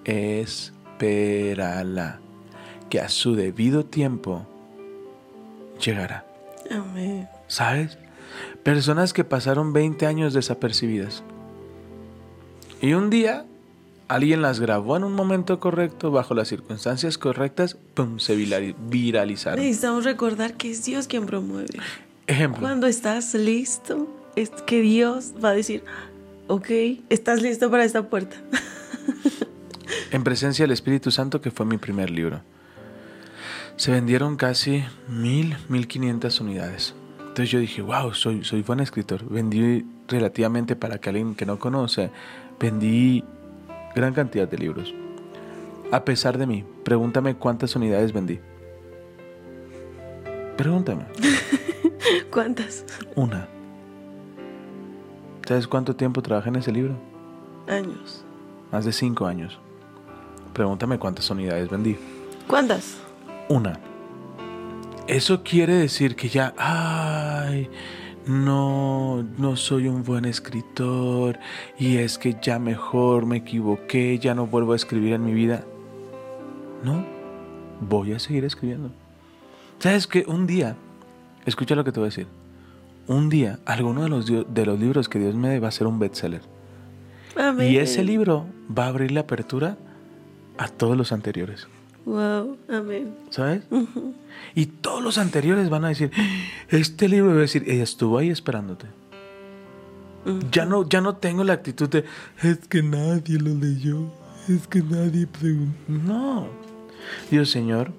[0.05, 2.21] espérala,
[2.89, 4.47] que a su debido tiempo
[5.81, 6.25] llegará.
[6.71, 7.29] Amén.
[7.49, 7.99] ¿Sabes?
[8.62, 11.23] Personas que pasaron 20 años desapercibidas.
[12.83, 13.45] Y un día
[14.09, 18.19] alguien las grabó en un momento correcto, bajo las circunstancias correctas, ¡pum!
[18.19, 19.61] se virali- viralizaron.
[19.64, 21.79] Necesitamos recordar que es Dios quien promueve.
[22.27, 22.61] Ejemplo.
[22.61, 25.85] Cuando estás listo, es que Dios va a decir,
[26.49, 26.69] ok,
[27.09, 28.37] estás listo para esta puerta.
[30.12, 32.40] En presencia del Espíritu Santo, que fue mi primer libro.
[33.77, 36.95] Se vendieron casi mil, mil quinientas unidades.
[37.31, 39.25] Entonces yo dije, wow, soy, soy buen escritor.
[39.29, 42.11] Vendí relativamente para que alguien que no conoce,
[42.59, 43.25] vendí
[43.95, 44.93] gran cantidad de libros.
[45.93, 48.40] A pesar de mí, pregúntame cuántas unidades vendí.
[50.57, 51.05] Pregúntame.
[52.33, 52.85] ¿Cuántas?
[53.14, 53.49] Una.
[55.47, 56.97] ¿Sabes cuánto tiempo trabajé en ese libro?
[57.69, 58.25] años.
[58.73, 59.59] Más de cinco años.
[60.53, 61.97] Pregúntame cuántas unidades vendí.
[62.49, 62.97] ¿Cuántas?
[63.49, 63.79] Una.
[65.11, 67.68] Eso quiere decir que ya, ay,
[68.27, 71.40] no, no soy un buen escritor
[71.81, 75.64] y es que ya mejor me equivoqué, ya no vuelvo a escribir en mi vida.
[76.85, 77.05] No,
[77.81, 78.92] voy a seguir escribiendo.
[79.81, 80.77] ¿Sabes que Un día,
[81.44, 82.29] escucha lo que te voy a decir.
[83.09, 85.88] Un día, alguno de los, de los libros que Dios me dé va a ser
[85.88, 86.42] un bestseller.
[87.35, 87.68] Amén.
[87.68, 89.77] Y ese libro va a abrir la apertura
[90.57, 91.66] a todos los anteriores.
[92.11, 93.14] Wow, amén.
[93.31, 93.62] ¿Sabes?
[94.57, 96.11] Y todos los anteriores van a decir,
[96.68, 98.87] este libro a decir, ella estuvo ahí esperándote.
[100.51, 102.05] Ya no, ya no tengo la actitud de,
[102.42, 104.11] es que nadie lo leyó,
[104.49, 105.73] es que nadie preguntó.
[105.87, 106.49] No.
[107.31, 107.92] Dios Señor,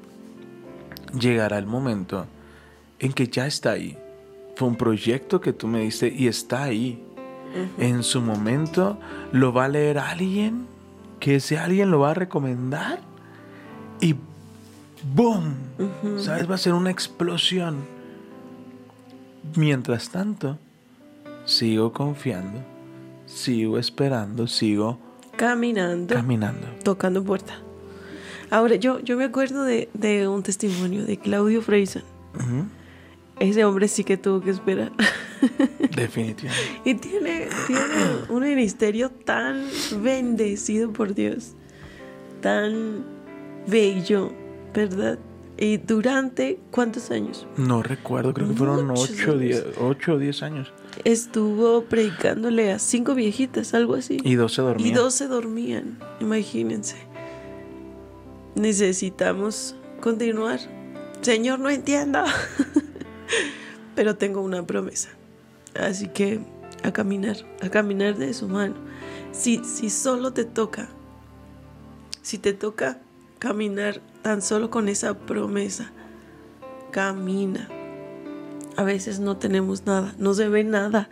[1.18, 2.28] llegará el momento
[3.00, 3.98] en que ya está ahí.
[4.58, 7.02] Fue un proyecto que tú me diste y está ahí.
[7.78, 9.00] En su momento
[9.32, 10.68] lo va a leer alguien,
[11.22, 13.11] que ese alguien lo va a recomendar
[14.02, 14.16] y
[15.14, 15.56] ¡boom!
[16.18, 16.50] ¿Sabes?
[16.50, 17.86] Va a ser una explosión.
[19.56, 20.58] Mientras tanto,
[21.46, 22.62] sigo confiando,
[23.26, 25.00] sigo esperando, sigo
[25.36, 26.14] Caminando.
[26.14, 26.68] caminando.
[26.84, 27.54] tocando puerta.
[28.52, 32.04] Ahora, yo, yo me acuerdo de, de un testimonio de Claudio Freyson.
[33.40, 34.92] Ese hombre sí que tuvo que esperar.
[35.96, 36.82] Definitivamente.
[36.86, 37.84] y tiene, tiene
[38.30, 39.66] un ministerio tan
[40.04, 41.54] bendecido por Dios,
[42.42, 43.04] tan
[43.68, 44.32] bello,
[44.74, 45.20] ¿verdad?
[45.58, 49.42] Y durante cuántos años No recuerdo, creo que fueron Muchos 8 o años.
[49.42, 50.74] 10, ocho o 10 años.
[51.04, 54.18] estuvo predicándole a cinco viejitas, algo así.
[54.24, 54.88] Y 12 dormían.
[54.90, 56.96] Y dos se dormían, imagínense.
[58.56, 60.60] Necesitamos continuar.
[61.22, 62.24] Señor, no entiendo.
[63.96, 65.10] Pero tengo una promesa.
[65.80, 66.40] Así que
[66.84, 68.76] a caminar, a caminar de su mano.
[69.32, 70.90] Si, si solo te toca,
[72.22, 73.00] si te toca
[73.42, 75.92] caminar tan solo con esa promesa,
[76.92, 77.68] camina.
[78.78, 81.10] A veces no tenemos nada, no se ve nada,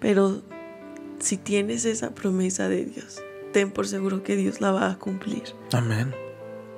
[0.00, 0.42] pero
[1.20, 5.44] si tienes esa promesa de Dios, ten por seguro que Dios la va a cumplir.
[5.72, 6.12] Amén.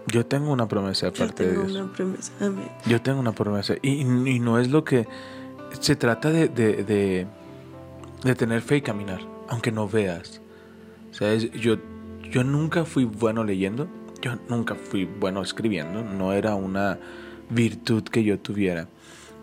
[0.07, 1.81] Yo tengo una promesa de Yo parte de tengo Dios.
[1.81, 2.33] una promesa.
[2.41, 2.69] Amén.
[2.87, 3.75] Yo tengo una promesa.
[3.81, 5.09] Y, y no es lo que...
[5.81, 7.27] Se trata de, de, de,
[8.23, 10.43] de tener fe y caminar, aunque no veas.
[11.13, 11.51] ¿Sabes?
[11.53, 11.77] Yo,
[12.31, 13.89] yo nunca fui bueno leyendo,
[14.23, 16.99] yo nunca fui bueno escribiendo, no era una
[17.51, 18.89] virtud que yo tuviera.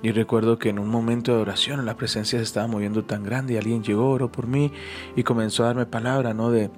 [0.01, 3.53] Y recuerdo que en un momento de oración la presencia se estaba moviendo tan grande
[3.53, 4.71] y alguien llegó, oró por mí
[5.15, 6.49] y comenzó a darme palabra, ¿no?
[6.49, 6.71] De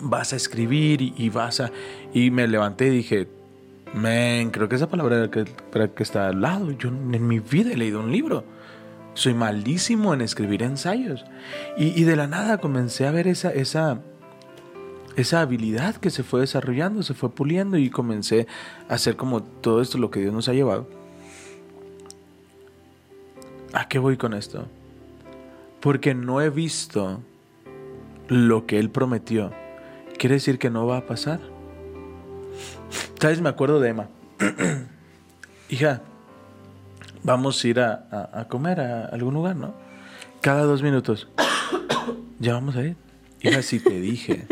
[0.00, 1.70] vas a escribir y, y vas a...
[2.12, 3.28] Y me levanté y dije,
[3.94, 6.70] Men, creo que esa palabra era que, que está al lado.
[6.72, 8.44] Yo en mi vida he leído un libro.
[9.14, 11.24] Soy malísimo en escribir ensayos.
[11.76, 14.00] Y, y de la nada comencé a ver esa, esa,
[15.16, 18.46] esa habilidad que se fue desarrollando, se fue puliendo y comencé
[18.88, 20.88] a hacer como todo esto lo que Dios nos ha llevado.
[23.72, 24.66] ¿A qué voy con esto?
[25.80, 27.20] Porque no he visto
[28.28, 29.50] lo que Él prometió.
[30.18, 31.40] ¿Quiere decir que no va a pasar?
[33.20, 33.40] ¿Sabes?
[33.40, 34.08] Me acuerdo de Emma.
[35.68, 36.02] Hija,
[37.22, 39.74] vamos a ir a, a- a comer a algún lugar, ¿no?
[40.40, 41.28] Cada dos minutos.
[42.38, 42.96] ya vamos a ir.
[43.40, 44.46] Hija, si te dije,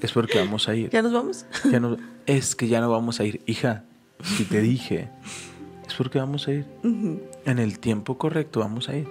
[0.00, 0.90] es porque vamos a ir.
[0.90, 1.46] ¿Ya nos vamos?
[1.70, 3.42] Ya no, es que ya no vamos a ir.
[3.46, 3.84] Hija,
[4.22, 5.10] si te dije,
[5.86, 6.66] es porque vamos a ir.
[6.82, 9.08] En el tiempo correcto vamos a ir.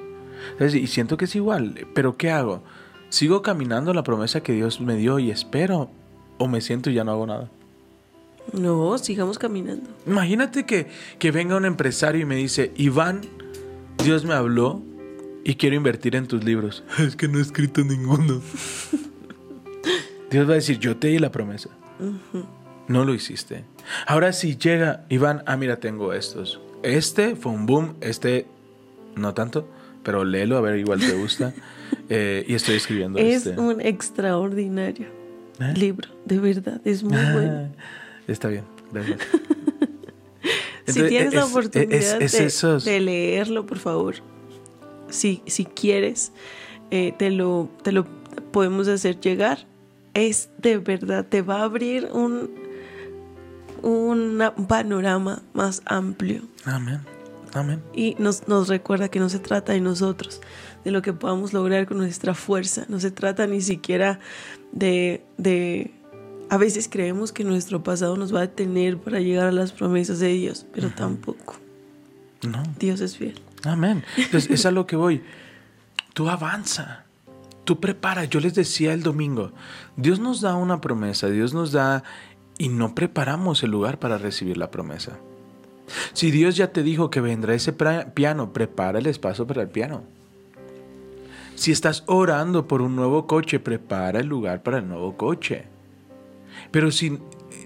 [0.57, 0.75] ¿Sabes?
[0.75, 2.63] Y siento que es igual, pero ¿qué hago?
[3.09, 5.89] ¿Sigo caminando la promesa que Dios me dio y espero?
[6.37, 7.49] ¿O me siento y ya no hago nada?
[8.51, 9.89] No, sigamos caminando.
[10.05, 10.87] Imagínate que,
[11.19, 13.21] que venga un empresario y me dice, Iván,
[14.03, 14.81] Dios me habló
[15.45, 16.83] y quiero invertir en tus libros.
[16.99, 18.41] Es que no he escrito ninguno.
[20.33, 21.69] Dios va a decir, yo te di la promesa.
[22.87, 23.63] No lo hiciste.
[24.07, 26.59] Ahora si llega, Iván, ah, mira, tengo estos.
[26.81, 28.45] Este fue un boom, este
[29.15, 29.69] no tanto,
[30.03, 31.53] pero léelo, a ver, igual te gusta.
[32.09, 33.59] Eh, y estoy escribiendo Es este.
[33.61, 35.07] un extraordinario
[35.59, 35.73] ¿Eh?
[35.77, 37.69] libro, de verdad, es muy bueno.
[38.27, 39.19] Está bien, gracias.
[39.31, 40.49] si
[40.99, 44.15] Entonces, tienes la oportunidad es- es de, esos- de leerlo, por favor,
[45.09, 46.33] si, si quieres,
[46.91, 48.05] eh, te, lo, te lo
[48.51, 49.65] podemos hacer llegar.
[50.13, 52.51] Es de verdad, te va a abrir un,
[53.81, 56.99] un panorama más amplio Amén,
[57.53, 57.81] amén.
[57.93, 60.39] y nos, nos recuerda que no se trata de nosotros,
[60.83, 64.19] de lo que podamos lograr con nuestra fuerza, no se trata ni siquiera
[64.71, 65.91] de, de...
[66.49, 70.19] A veces creemos que nuestro pasado nos va a detener para llegar a las promesas
[70.19, 71.55] de Dios, pero tampoco.
[72.43, 72.61] No.
[72.77, 73.39] Dios es fiel.
[73.63, 74.03] Amén.
[74.17, 75.23] Entonces, es a lo que voy.
[76.13, 77.05] Tú avanza.
[77.63, 79.51] Tú prepara, yo les decía el domingo,
[79.95, 82.03] Dios nos da una promesa, Dios nos da
[82.57, 85.19] y no preparamos el lugar para recibir la promesa.
[86.13, 90.03] Si Dios ya te dijo que vendrá ese piano, prepara el espacio para el piano.
[91.55, 95.65] Si estás orando por un nuevo coche, prepara el lugar para el nuevo coche.
[96.71, 97.19] Pero si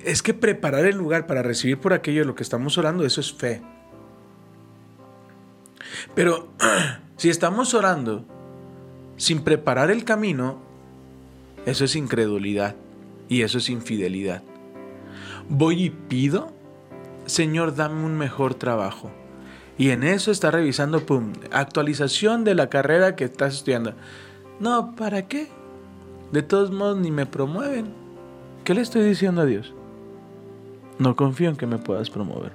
[0.04, 3.34] es que preparar el lugar para recibir por aquello lo que estamos orando, eso es
[3.34, 3.62] fe.
[6.16, 6.50] Pero
[7.18, 8.26] si estamos orando
[9.18, 10.60] sin preparar el camino,
[11.66, 12.76] eso es incredulidad
[13.28, 14.44] y eso es infidelidad.
[15.50, 16.52] Voy y pido,
[17.26, 19.12] Señor, dame un mejor trabajo.
[19.78, 23.94] Y en eso está revisando, pum, actualización de la carrera que estás estudiando.
[24.60, 25.48] No, ¿para qué?
[26.32, 27.94] De todos modos ni me promueven.
[28.64, 29.74] ¿Qué le estoy diciendo a Dios?
[31.00, 32.52] No confío en que me puedas promover.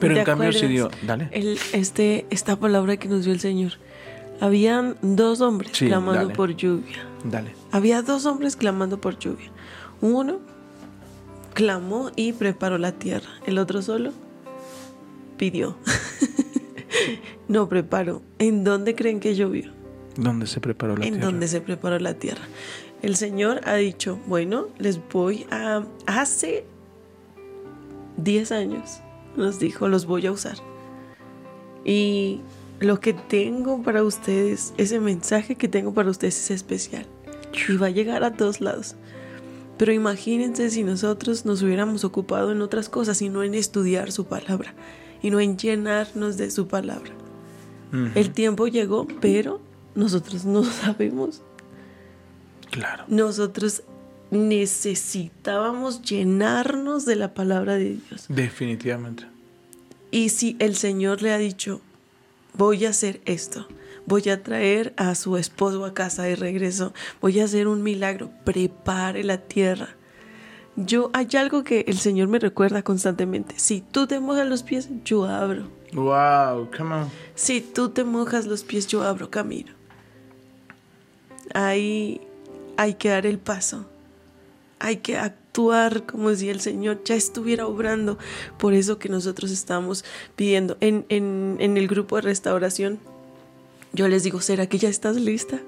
[0.00, 1.30] Pero en cambio si dio, dale.
[1.72, 3.72] este, esta palabra que nos dio el Señor.
[4.40, 7.06] Habían dos hombres clamando por lluvia.
[7.24, 7.54] Dale.
[7.72, 9.50] Había dos hombres clamando por lluvia.
[10.00, 10.40] Uno
[11.54, 13.28] clamó y preparó la tierra.
[13.46, 14.12] El otro solo
[15.36, 15.76] pidió.
[17.48, 18.22] no preparó.
[18.38, 19.72] ¿En dónde creen que llovió?
[20.16, 21.16] ¿Dónde se preparó la tierra?
[21.16, 22.42] En dónde se preparó la tierra.
[23.02, 25.84] El Señor ha dicho, bueno, les voy a...
[26.06, 26.64] Hace
[28.16, 29.00] 10 años
[29.36, 30.56] nos dijo, los voy a usar.
[31.84, 32.40] Y
[32.80, 37.06] lo que tengo para ustedes, ese mensaje que tengo para ustedes es especial.
[37.68, 38.96] Y va a llegar a todos lados.
[39.78, 44.26] Pero imagínense si nosotros nos hubiéramos ocupado en otras cosas y no en estudiar su
[44.26, 44.74] palabra
[45.22, 47.12] y no en llenarnos de su palabra.
[48.14, 49.60] El tiempo llegó, pero
[49.94, 51.42] nosotros no sabemos.
[52.70, 53.04] Claro.
[53.08, 53.84] Nosotros
[54.30, 58.26] necesitábamos llenarnos de la palabra de Dios.
[58.28, 59.24] Definitivamente.
[60.10, 61.80] Y si el Señor le ha dicho,
[62.56, 63.66] voy a hacer esto,
[64.06, 68.30] voy a traer a su esposo a casa de regreso, voy a hacer un milagro,
[68.44, 69.88] prepare la tierra.
[70.76, 73.54] Yo hay algo que el Señor me recuerda constantemente.
[73.58, 75.70] Si tú te mojas los pies, yo abro.
[75.94, 77.10] Wow, come on.
[77.34, 79.72] Si tú te mojas los pies, yo abro camino.
[81.54, 82.20] Ahí
[82.76, 83.86] hay que dar el paso
[84.78, 85.45] hay que actuar
[86.06, 88.18] como si el Señor ya estuviera obrando.
[88.58, 91.06] Por eso que nosotros estamos pidiendo en,
[91.58, 92.98] el grupo de restauración.
[93.92, 95.60] Yo les digo, ¿será que ya estás lista?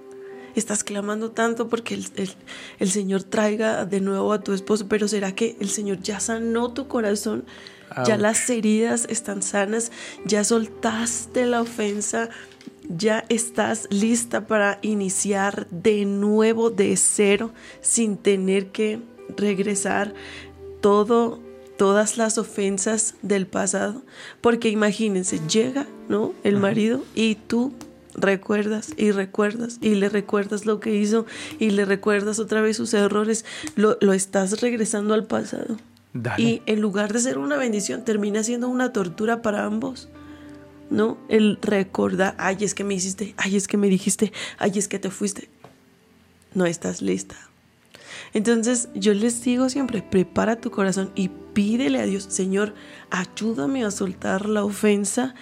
[0.55, 2.07] Estás clamando tanto porque el,
[2.79, 6.73] el, Señor traiga de nuevo a tu esposo, pero ¿será que el Señor ya sanó
[6.73, 7.45] tu corazón?
[8.07, 9.91] Ya las heridas están sanas,
[10.27, 12.29] ya soltaste la ofensa,
[12.89, 19.01] ya estás lista para iniciar de nuevo de cero sin tener que
[19.37, 20.15] regresar
[20.81, 21.41] todo
[21.79, 24.03] todas las ofensas del pasado,
[24.41, 26.35] porque imagínense, llega, ¿no?
[26.43, 27.73] El marido y tú
[28.15, 31.25] recuerdas y recuerdas y le recuerdas lo que hizo
[31.61, 33.45] y le recuerdas otra vez sus errores,
[33.77, 35.77] lo, estás regresando al pasado.
[36.37, 40.09] Y en lugar de ser una bendición, termina siendo una tortura para ambos.
[40.91, 41.17] ¿no?
[41.29, 44.99] El recordar, ay, es que me hiciste, ay, es que me dijiste, ay, es que
[44.99, 45.49] te fuiste.
[46.55, 47.37] No estás lista.
[48.33, 52.75] Entonces yo les digo siempre, prepara tu corazón y pídele a Dios, Señor,
[53.11, 55.35] ayúdame a soltar la ofensa,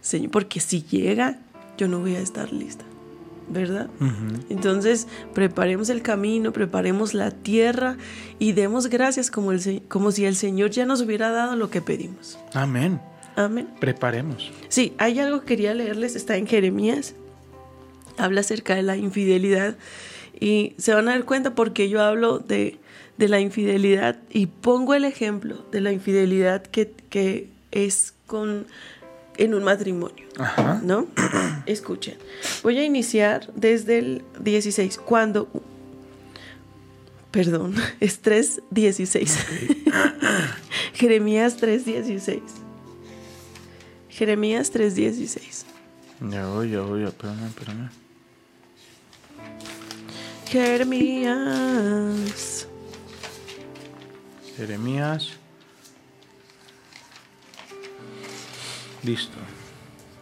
[0.00, 1.38] Señor, porque si llega,
[1.76, 2.84] yo no voy a estar lista,
[3.48, 3.88] ¿verdad?
[4.50, 7.96] Entonces preparemos el camino, preparemos la tierra
[8.38, 11.80] y demos gracias como, el, como si el Señor ya nos hubiera dado lo que
[11.80, 12.38] pedimos.
[12.52, 13.00] Amén.
[13.36, 13.68] Amén.
[13.80, 14.52] Preparemos.
[14.68, 17.14] Sí, hay algo que quería leerles, está en Jeremías.
[18.16, 19.76] Habla acerca de la infidelidad
[20.40, 22.78] y se van a dar cuenta porque yo hablo de,
[23.18, 28.66] la infidelidad y pongo el ejemplo de la infidelidad que, que es con
[29.36, 30.26] en un matrimonio.
[30.38, 30.80] Ajá.
[30.82, 31.06] ¿No?
[31.66, 32.16] Escuchen.
[32.62, 34.98] Voy a iniciar desde el 16.
[34.98, 35.48] Cuando.
[37.30, 39.28] Perdón, es 3.16.
[40.94, 42.40] Jeremías 3.16.
[44.14, 45.64] Jeremías 3:16.
[46.30, 48.03] Ya voy, ya voy, espérame, espérame.
[50.54, 52.68] Jeremías.
[54.56, 55.30] Jeremías.
[59.02, 59.36] Listo.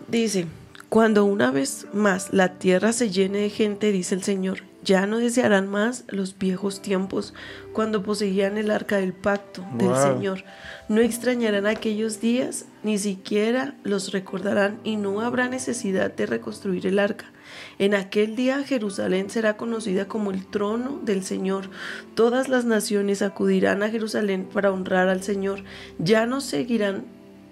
[0.08, 0.46] Dice,
[0.88, 5.18] cuando una vez más la tierra se llene de gente, dice el Señor, ya no
[5.18, 7.34] desearán más los viejos tiempos
[7.74, 10.44] cuando poseían el arca del pacto del Señor.
[10.88, 17.00] No extrañarán aquellos días, ni siquiera los recordarán y no habrá necesidad de reconstruir el
[17.00, 17.26] arca.
[17.78, 21.70] En aquel día Jerusalén será conocida como el trono del Señor.
[22.14, 25.64] Todas las naciones acudirán a Jerusalén para honrar al Señor.
[25.98, 27.04] Ya no seguirán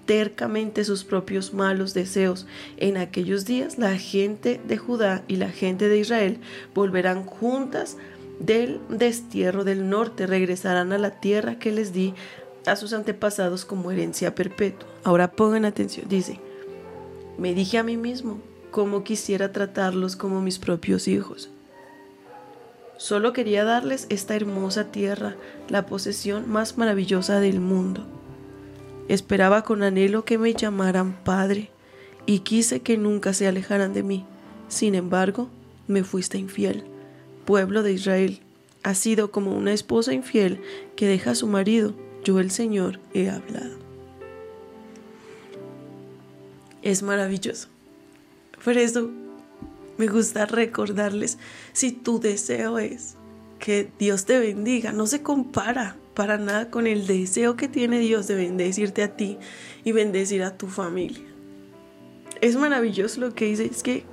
[0.06, 2.46] tercamente sus propios malos deseos.
[2.76, 6.40] En aquellos días la gente de Judá y la gente de Israel
[6.74, 7.96] volverán juntas
[8.40, 12.14] del destierro del norte, regresarán a la tierra que les di
[12.66, 14.88] a sus antepasados como herencia perpetua.
[15.04, 16.40] Ahora pongan atención, dice,
[17.38, 18.40] me dije a mí mismo
[18.70, 21.50] cómo quisiera tratarlos como mis propios hijos.
[23.00, 25.34] Solo quería darles esta hermosa tierra,
[25.70, 28.04] la posesión más maravillosa del mundo.
[29.08, 31.70] Esperaba con anhelo que me llamaran Padre
[32.26, 34.26] y quise que nunca se alejaran de mí.
[34.68, 35.48] Sin embargo,
[35.88, 36.84] me fuiste infiel.
[37.46, 38.40] Pueblo de Israel,
[38.82, 40.60] has sido como una esposa infiel
[40.94, 41.94] que deja a su marido.
[42.22, 43.78] Yo el Señor he hablado.
[46.82, 47.69] Es maravilloso.
[48.64, 49.10] Por eso
[49.98, 51.38] me gusta recordarles,
[51.72, 53.16] si tu deseo es
[53.58, 58.26] que Dios te bendiga, no se compara para nada con el deseo que tiene Dios
[58.26, 59.38] de bendecirte a ti
[59.84, 61.24] y bendecir a tu familia.
[62.40, 64.04] Es maravilloso lo que dice, es que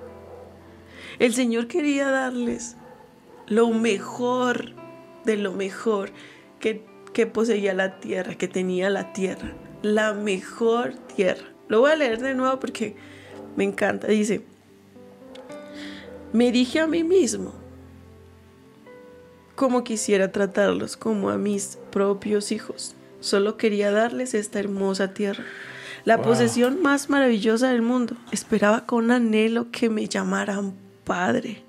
[1.19, 2.75] el Señor quería darles
[3.47, 4.73] lo mejor
[5.25, 6.11] de lo mejor
[6.59, 6.85] que,
[7.33, 11.47] poseía la tierra, que tenía la tierra, la mejor tierra.
[11.67, 12.95] Lo voy a leer de nuevo porque
[13.57, 14.07] me encanta.
[14.07, 14.41] Dice,
[16.31, 17.53] me dije a mí mismo
[19.55, 22.95] cómo quisiera tratarlos como a mis propios hijos.
[23.19, 25.43] Solo quería darles esta hermosa tierra,
[26.05, 28.15] la posesión más maravillosa del mundo.
[28.31, 31.63] Esperaba con anhelo que me llamaran padre.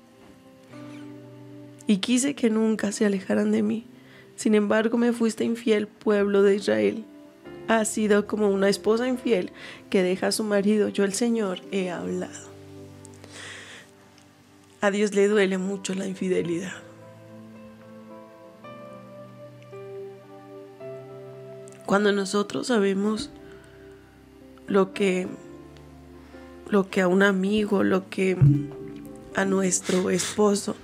[1.87, 3.87] Y quise que nunca se alejaran de mí.
[4.35, 7.03] Sin embargo, me fuiste infiel, pueblo de Israel.
[7.69, 9.51] Ha sido como una esposa infiel
[9.91, 10.89] que deja a su marido.
[10.89, 12.49] Yo, el Señor, he hablado.
[14.81, 16.73] A Dios le duele mucho la infidelidad.
[21.85, 23.29] Cuando nosotros sabemos
[24.65, 25.27] lo que
[26.69, 28.35] lo que a un amigo, lo que
[29.35, 30.75] a nuestro esposo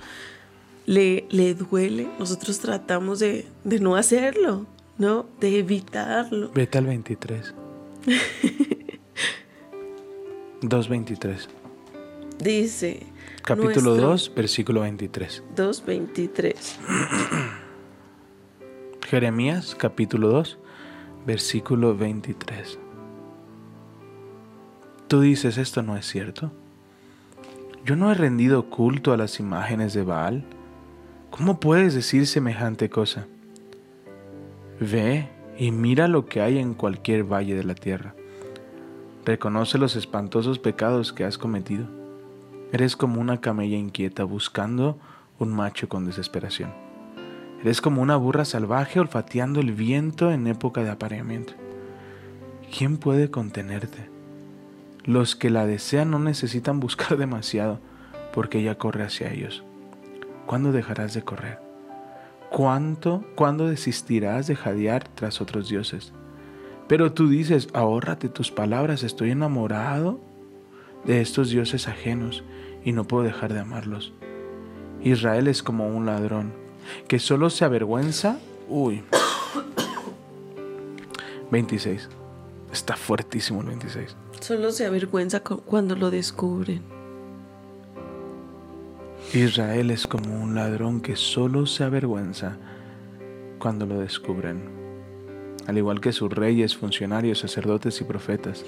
[0.86, 4.68] le, le duele, nosotros tratamos de, de no hacerlo,
[4.98, 5.26] ¿no?
[5.40, 6.52] De evitarlo.
[6.54, 7.54] Vete al 23.
[10.62, 11.48] 2.23.
[12.40, 13.04] Dice,
[13.44, 15.44] Capítulo Nuestro- 2, versículo 23.
[15.56, 16.56] 2.23.
[19.08, 20.58] Jeremías, capítulo 2,
[21.26, 22.80] versículo 23.
[25.08, 26.52] Tú dices, esto no es cierto.
[27.86, 30.44] Yo no he rendido culto a las imágenes de Baal.
[31.30, 33.28] ¿Cómo puedes decir semejante cosa?
[34.80, 38.14] Ve y mira lo que hay en cualquier valle de la tierra.
[39.24, 41.88] Reconoce los espantosos pecados que has cometido.
[42.74, 44.98] Eres como una camella inquieta buscando
[45.40, 46.74] un macho con desesperación.
[47.62, 51.54] Eres como una burra salvaje olfateando el viento en época de apareamiento.
[52.78, 54.10] ¿Quién puede contenerte?
[55.06, 57.80] Los que la desean no necesitan buscar demasiado,
[58.34, 59.64] porque ella corre hacia ellos.
[60.46, 61.65] ¿Cuándo dejarás de correr?
[62.60, 66.14] ¿Cuánto, cuándo desistirás de jadear tras otros dioses?
[66.88, 70.22] Pero tú dices, ahórrate tus palabras, estoy enamorado
[71.04, 72.46] de estos dioses ajenos
[72.86, 74.14] y no puedo dejar de amarlos.
[75.04, 76.54] Israel es como un ladrón
[77.10, 78.38] que solo se avergüenza.
[78.70, 79.04] Uy.
[81.52, 82.08] 26.
[82.72, 84.16] Está fuertísimo el 26.
[84.40, 86.95] Solo se avergüenza cu- cuando lo descubren.
[89.40, 92.58] Israel es como un ladrón que solo se avergüenza
[93.60, 94.62] cuando lo descubren.
[95.68, 98.64] Al igual que sus reyes, funcionarios, sacerdotes y profetas.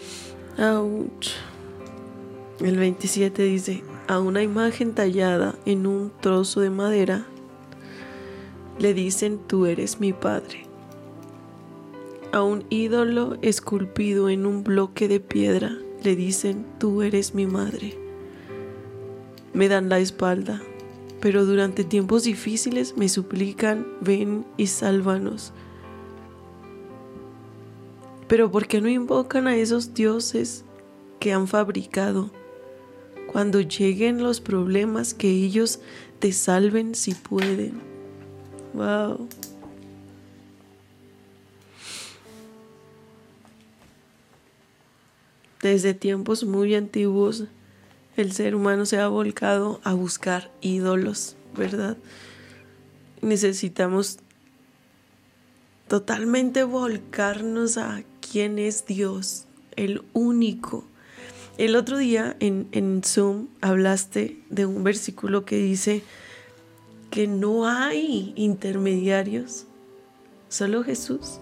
[2.59, 7.25] El 27 dice, a una imagen tallada en un trozo de madera,
[8.77, 10.65] le dicen, tú eres mi padre.
[12.33, 18.06] A un ídolo esculpido en un bloque de piedra, le dicen, tú eres mi madre.
[19.57, 20.61] Me dan la espalda,
[21.19, 25.51] pero durante tiempos difíciles me suplican, ven y sálvanos.
[28.27, 30.63] Pero ¿por qué no invocan a esos dioses
[31.19, 32.29] que han fabricado?
[33.31, 35.79] Cuando lleguen los problemas, que ellos
[36.19, 37.81] te salven si pueden.
[38.75, 39.27] Wow.
[45.63, 47.45] Desde tiempos muy antiguos,
[48.17, 51.97] el ser humano se ha volcado a buscar ídolos, ¿verdad?
[53.21, 54.17] Necesitamos
[55.87, 59.45] totalmente volcarnos a quién es Dios,
[59.75, 60.83] el único.
[61.59, 66.03] El otro día en, en Zoom hablaste de un versículo que dice
[67.11, 69.65] que no hay intermediarios,
[70.49, 71.39] solo Jesús.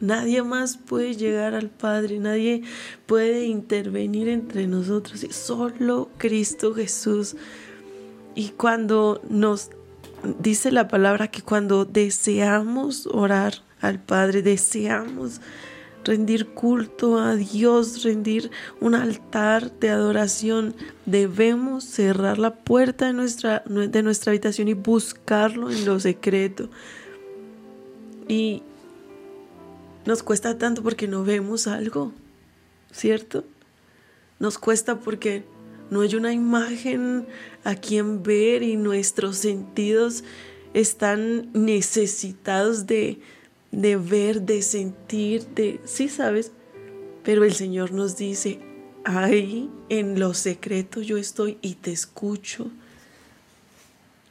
[0.00, 2.62] Nadie más puede llegar al Padre, nadie
[3.06, 7.36] puede intervenir entre nosotros, solo Cristo Jesús.
[8.34, 9.70] Y cuando nos
[10.38, 15.40] dice la palabra que cuando deseamos orar al Padre, deseamos
[16.04, 20.74] rendir culto a Dios, rendir un altar de adoración,
[21.04, 26.68] debemos cerrar la puerta de nuestra, de nuestra habitación y buscarlo en lo secreto.
[28.28, 28.62] Y
[30.06, 32.12] nos cuesta tanto porque no vemos algo,
[32.92, 33.44] ¿cierto?
[34.38, 35.44] Nos cuesta porque
[35.90, 37.26] no hay una imagen
[37.64, 40.24] a quien ver y nuestros sentidos
[40.74, 43.20] están necesitados de,
[43.72, 46.52] de ver, de sentir, de, sí sabes,
[47.24, 48.60] pero el Señor nos dice,
[49.04, 52.70] ahí en lo secreto yo estoy y te escucho.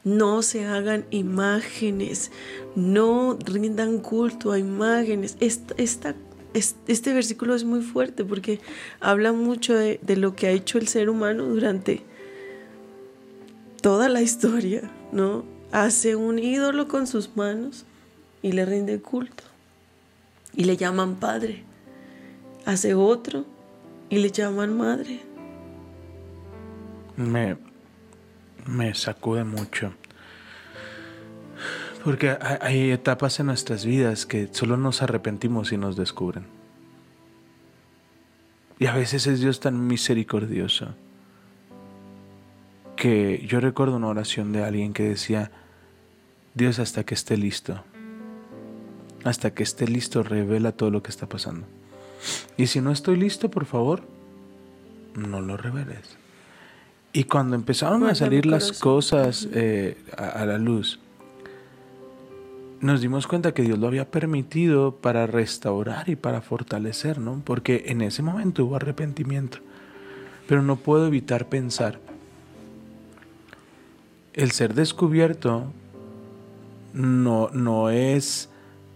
[0.06, 2.30] No se hagan imágenes,
[2.76, 5.36] no rindan culto a imágenes.
[5.40, 8.60] Este versículo es muy fuerte porque
[9.00, 12.04] habla mucho de, de lo que ha hecho el ser humano durante
[13.80, 15.44] toda la historia, ¿no?
[15.72, 17.84] Hace un ídolo con sus manos
[18.42, 19.42] y le rinde culto.
[20.54, 21.64] Y le llaman padre.
[22.64, 23.44] Hace otro
[24.08, 25.20] y le llaman madre.
[27.16, 27.56] Me,
[28.66, 29.94] me sacude mucho.
[32.04, 36.46] Porque hay etapas en nuestras vidas que solo nos arrepentimos y nos descubren.
[38.78, 40.94] Y a veces es Dios tan misericordioso
[42.94, 45.50] que yo recuerdo una oración de alguien que decía,
[46.54, 47.84] Dios hasta que esté listo,
[49.24, 51.66] hasta que esté listo revela todo lo que está pasando.
[52.56, 54.02] Y si no estoy listo, por favor,
[55.14, 56.16] no lo reveles.
[57.16, 60.98] Y cuando empezaron a salir las cosas eh, a, la luz,
[62.82, 67.40] nos dimos cuenta que Dios lo había permitido para restaurar y para fortalecer, ¿no?
[67.42, 69.60] Porque en ese momento hubo arrepentimiento.
[70.46, 72.00] Pero no puedo evitar pensar,
[74.34, 75.72] el ser descubierto
[76.92, 78.50] no, no es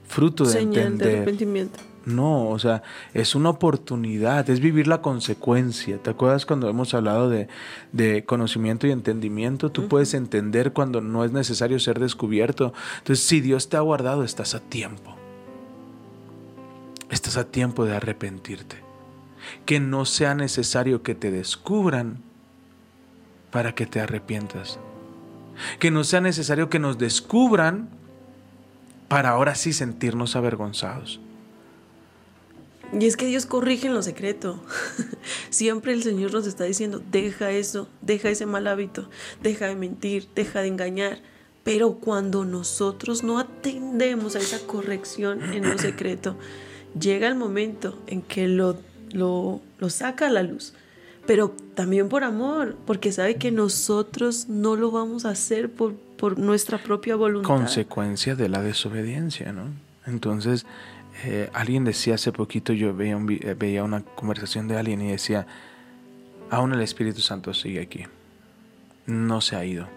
[0.06, 1.16] fruto de entender.
[1.16, 1.80] arrepentimiento.
[2.06, 2.82] No, o sea,
[3.12, 5.98] es una oportunidad, es vivir la consecuencia.
[5.98, 9.70] ¿Te acuerdas cuando hemos hablado de, conocimiento y entendimiento?
[9.70, 12.72] Tú puedes entender cuando no es necesario ser descubierto.
[12.98, 15.14] Entonces, si Dios te ha guardado, estás a tiempo.
[17.10, 18.76] Estás a tiempo de arrepentirte.
[19.66, 22.22] Que no sea necesario que te descubran
[23.50, 24.78] para que te arrepientas.
[25.78, 27.90] Que no sea necesario que nos descubran
[29.08, 31.20] para ahora sí sentirnos avergonzados.
[32.98, 34.62] Y es que Dios corrige en lo secreto.
[35.50, 39.08] Siempre el Señor nos está diciendo, deja eso, deja ese mal hábito,
[39.42, 41.18] deja de mentir, deja de engañar.
[41.62, 46.36] Pero cuando nosotros no atendemos a esa corrección en lo secreto,
[46.98, 48.78] llega el momento en que lo,
[49.12, 50.74] lo, lo saca a la luz.
[51.26, 56.38] Pero también por amor, porque sabe que nosotros no lo vamos a hacer por, por
[56.38, 57.48] nuestra propia voluntad.
[57.48, 59.66] Consecuencia de la desobediencia, ¿no?
[60.06, 60.66] Entonces,
[61.24, 65.46] eh, alguien decía hace poquito, yo veía, eh, veía una conversación de alguien y decía,
[66.50, 68.04] aún el Espíritu Santo sigue aquí,
[69.06, 69.88] no se ha ido,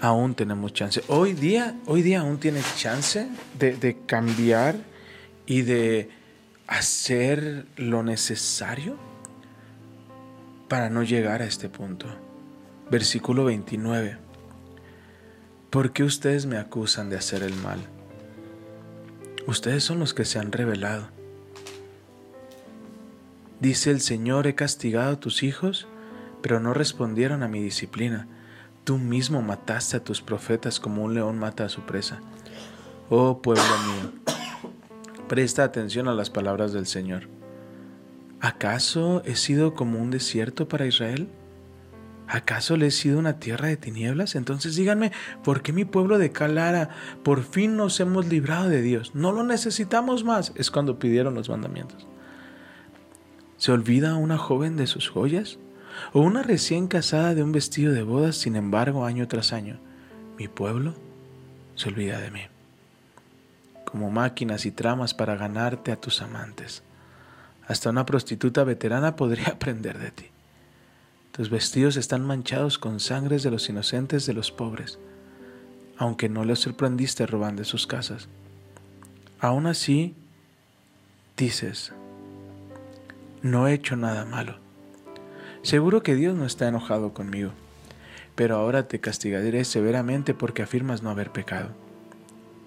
[0.00, 1.02] aún tenemos chance.
[1.08, 3.28] Hoy día, hoy día aún tienes chance
[3.58, 4.76] de, de cambiar
[5.46, 6.10] y de
[6.66, 8.96] hacer lo necesario
[10.68, 12.06] para no llegar a este punto.
[12.90, 14.18] Versículo 29.
[15.70, 17.80] ¿Por qué ustedes me acusan de hacer el mal?
[19.46, 21.08] Ustedes son los que se han revelado.
[23.60, 25.86] Dice el Señor, he castigado a tus hijos,
[26.40, 28.26] pero no respondieron a mi disciplina.
[28.84, 32.20] Tú mismo mataste a tus profetas como un león mata a su presa.
[33.10, 34.12] Oh pueblo mío,
[35.28, 37.28] presta atención a las palabras del Señor.
[38.40, 41.28] ¿Acaso he sido como un desierto para Israel?
[42.32, 44.36] ¿Acaso le he sido una tierra de tinieblas?
[44.36, 45.10] Entonces díganme,
[45.42, 46.90] ¿por qué mi pueblo de Calara
[47.24, 49.16] por fin nos hemos librado de Dios?
[49.16, 50.52] No lo necesitamos más.
[50.54, 52.06] Es cuando pidieron los mandamientos.
[53.56, 55.58] ¿Se olvida una joven de sus joyas?
[56.12, 59.80] ¿O una recién casada de un vestido de bodas, sin embargo, año tras año?
[60.38, 60.94] Mi pueblo
[61.74, 62.42] se olvida de mí.
[63.84, 66.84] Como máquinas y tramas para ganarte a tus amantes.
[67.66, 70.29] Hasta una prostituta veterana podría aprender de ti.
[71.40, 74.98] Tus vestidos están manchados con sangres de los inocentes de los pobres,
[75.96, 78.28] aunque no les sorprendiste robando sus casas.
[79.38, 80.14] Aún así,
[81.38, 81.94] dices,
[83.40, 84.58] no he hecho nada malo.
[85.62, 87.52] Seguro que Dios no está enojado conmigo,
[88.34, 91.70] pero ahora te castigaré severamente porque afirmas no haber pecado.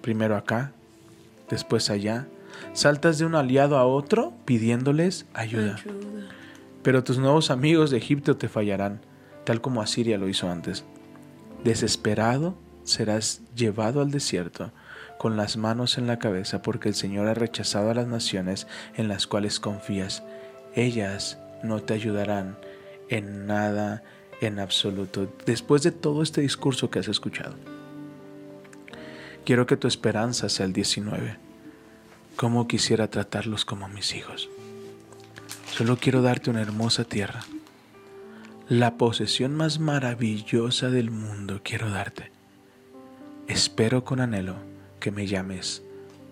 [0.02, 0.72] Primero acá,
[1.48, 2.26] después allá,
[2.72, 5.26] Saltas de un aliado a otro pidiéndoles.
[5.32, 5.76] Ayuda.
[6.84, 9.00] Pero tus nuevos amigos de Egipto te fallarán,
[9.44, 10.84] tal como Asiria lo hizo antes.
[11.64, 12.54] Desesperado
[12.84, 14.70] serás llevado al desierto
[15.18, 18.66] con las manos en la cabeza porque el Señor ha rechazado a las naciones
[18.96, 20.22] en las cuales confías.
[20.74, 22.58] Ellas no te ayudarán
[23.08, 24.02] en nada
[24.42, 25.32] en absoluto.
[25.46, 27.54] Después de todo este discurso que has escuchado,
[29.46, 31.38] quiero que tu esperanza sea el 19.
[32.36, 34.50] Cómo quisiera tratarlos como mis hijos.
[35.66, 37.40] Solo quiero darte una hermosa tierra.
[38.68, 42.30] La posesión más maravillosa del mundo quiero darte.
[43.46, 44.56] Espero con anhelo
[45.00, 45.82] que me llames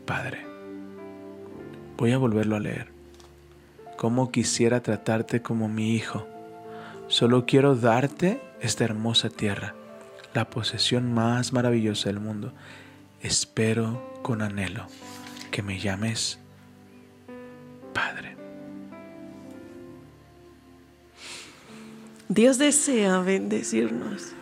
[0.07, 0.47] Padre.
[1.99, 2.89] Voy a volverlo a leer.
[3.99, 6.27] Cómo quisiera tratarte como mi hijo.
[7.09, 9.75] Solo quiero darte esta hermosa tierra,
[10.33, 12.55] la posesión más maravillosa del mundo.
[13.21, 14.87] Espero con anhelo
[15.51, 16.39] que me llames
[17.93, 18.42] Padre.
[22.35, 24.33] Dios desea bendecirnos.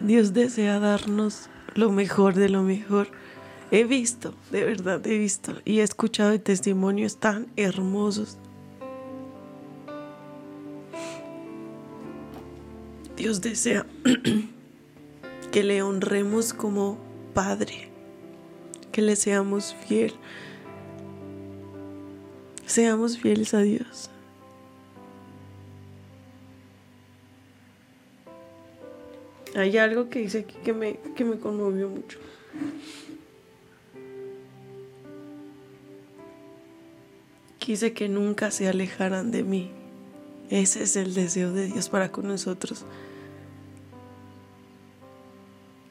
[0.00, 3.08] Dios desea darnos lo mejor de lo mejor.
[3.70, 8.36] He visto, de verdad he visto y he escuchado testimonios tan hermosos.
[13.16, 13.86] Dios desea
[15.52, 16.98] que le honremos como
[17.32, 17.88] Padre,
[18.90, 20.12] que le seamos fiel.
[22.66, 24.11] Seamos fieles a Dios.
[29.54, 32.18] Hay algo que dice aquí que me, que me conmovió mucho.
[37.58, 39.70] Quise que nunca se alejaran de mí.
[40.50, 42.84] Ese es el deseo de Dios para con nosotros.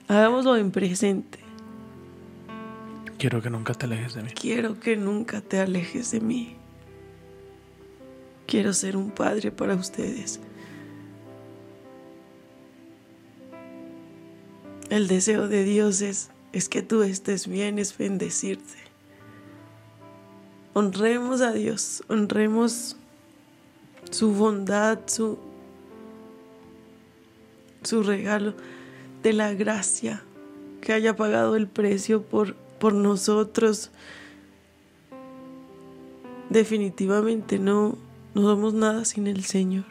[0.08, 1.40] Hagámoslo en presente.
[3.18, 4.32] Quiero que nunca te alejes de mí.
[4.32, 6.56] Quiero que nunca te alejes de mí.
[8.48, 10.42] Quiero ser un padre para ustedes.
[14.92, 18.76] El deseo de Dios es, es que tú estés bien, es bendecirte.
[20.74, 22.98] Honremos a Dios, honremos
[24.10, 25.40] su bondad, su,
[27.84, 28.54] su regalo
[29.24, 30.24] de la gracia
[30.82, 33.92] que haya pagado el precio por, por nosotros.
[36.50, 37.98] Definitivamente no,
[38.34, 39.86] no somos nada sin el Señor.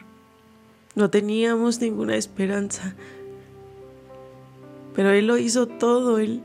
[0.93, 2.93] No teníamos ninguna esperanza.
[4.95, 6.41] Pero Él lo hizo todo, Él,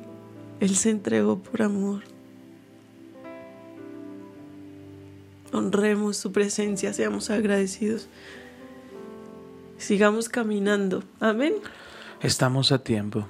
[0.61, 2.03] Él se entregó por amor.
[5.53, 8.09] Honremos su presencia, seamos agradecidos.
[9.78, 11.03] Sigamos caminando.
[11.20, 11.55] Amén.
[12.22, 13.26] Estamos a tiempo.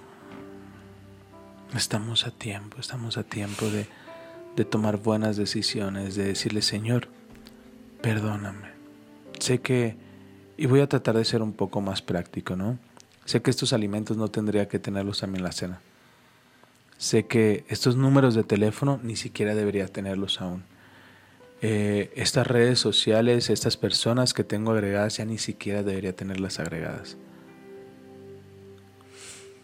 [1.75, 3.87] Estamos a tiempo, estamos a tiempo de,
[4.55, 7.09] de tomar buenas decisiones, de decirle, Señor,
[8.01, 8.69] perdóname.
[9.39, 9.97] Sé que,
[10.57, 12.79] y voy a tratar de ser un poco más práctico, ¿no?
[13.27, 15.81] Sé que estos alimentos no tendría que tenerlos también en la cena.
[16.97, 20.64] Sé que estos números de teléfono ni siquiera debería tenerlos aún.
[21.61, 27.18] Eh, estas redes sociales, estas personas que tengo agregadas, ya ni siquiera debería tenerlas agregadas.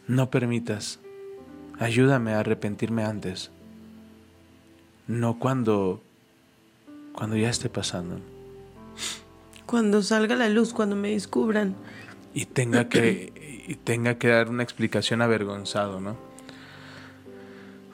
[0.07, 0.99] No permitas.
[1.79, 3.51] Ayúdame a arrepentirme antes.
[5.07, 6.03] No cuando
[7.13, 8.21] cuando ya esté pasando.
[9.67, 11.75] Cuando salga la luz, cuando me descubran.
[12.35, 13.33] Y tenga que
[13.67, 16.17] y tenga que dar una explicación avergonzado, ¿no?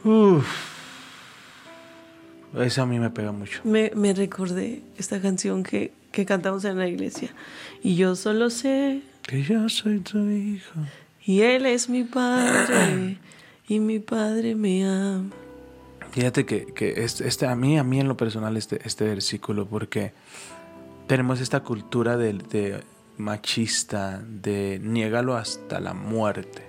[0.05, 0.47] Uf.
[2.57, 3.61] Eso a mí me pega mucho.
[3.65, 7.31] Me, me recordé esta canción que, que cantamos en la iglesia.
[7.83, 10.81] Y yo solo sé, Que yo soy tu hijo.
[11.27, 13.19] y Él es mi padre,
[13.69, 15.31] y mi padre me ama.
[16.13, 19.67] Fíjate que, que este, este- a mí, a mí en lo personal, este, este versículo,
[19.67, 20.13] porque
[21.07, 22.81] tenemos esta cultura de, de
[23.19, 26.67] machista, de niégalo hasta la muerte.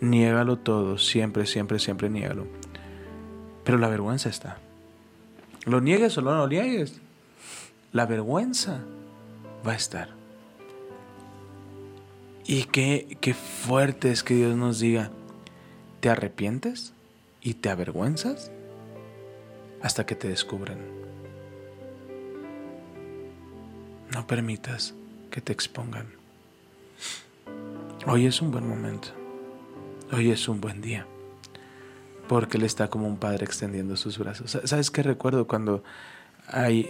[0.00, 2.46] Niégalo todo, siempre, siempre, siempre niégalo.
[3.64, 4.58] Pero la vergüenza está.
[5.64, 7.00] Lo niegues o no lo niegues.
[7.92, 8.80] La vergüenza
[9.66, 10.08] va a estar.
[12.46, 15.10] Y qué, qué fuerte es que Dios nos diga,
[16.00, 16.94] ¿te arrepientes
[17.40, 18.50] y te avergüenzas?
[19.82, 20.78] Hasta que te descubran.
[24.12, 24.94] No permitas
[25.30, 26.06] que te expongan.
[28.06, 29.08] Hoy es un buen momento.
[30.12, 31.06] Hoy es un buen día.
[32.28, 34.50] Porque Él está como un padre extendiendo sus brazos.
[34.50, 35.82] Sa- ¿Sabes qué recuerdo cuando
[36.48, 36.88] hay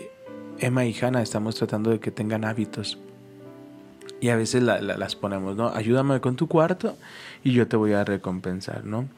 [0.59, 2.99] Emma y Hannah estamos tratando de que tengan hábitos?
[4.20, 5.68] Y a veces la- la- las ponemos, ¿no?
[5.70, 6.97] Ayúdame con tu cuarto
[7.43, 9.09] y yo te voy a recompensar, ¿no?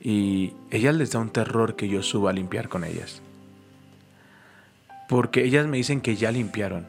[0.00, 3.22] Y ellas les da un terror que yo suba a limpiar con ellas.
[5.08, 6.84] porque ellas me dicen que ya limpiaron.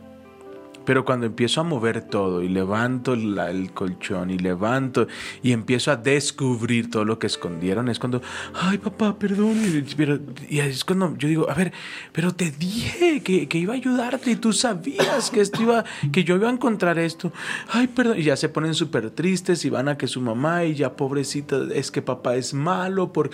[0.90, 5.08] Pero cuando empiezo a mover todo y levanto el colchón y levanto
[5.44, 8.24] y empiezo a descubrir todo lo que escondieron, es cuando,
[8.56, 9.56] ay papá, perdón.
[9.60, 11.74] Y, y es cuando yo digo, a ver,
[12.12, 16.24] pero te dije que, que iba a ayudarte y tú sabías que, esto iba, que
[16.24, 17.32] yo iba a encontrar esto.
[17.68, 18.18] Ay, perdón.
[18.18, 21.68] Y ya se ponen súper tristes y van a que su mamá y ya pobrecita,
[21.72, 23.30] es que papá es malo por...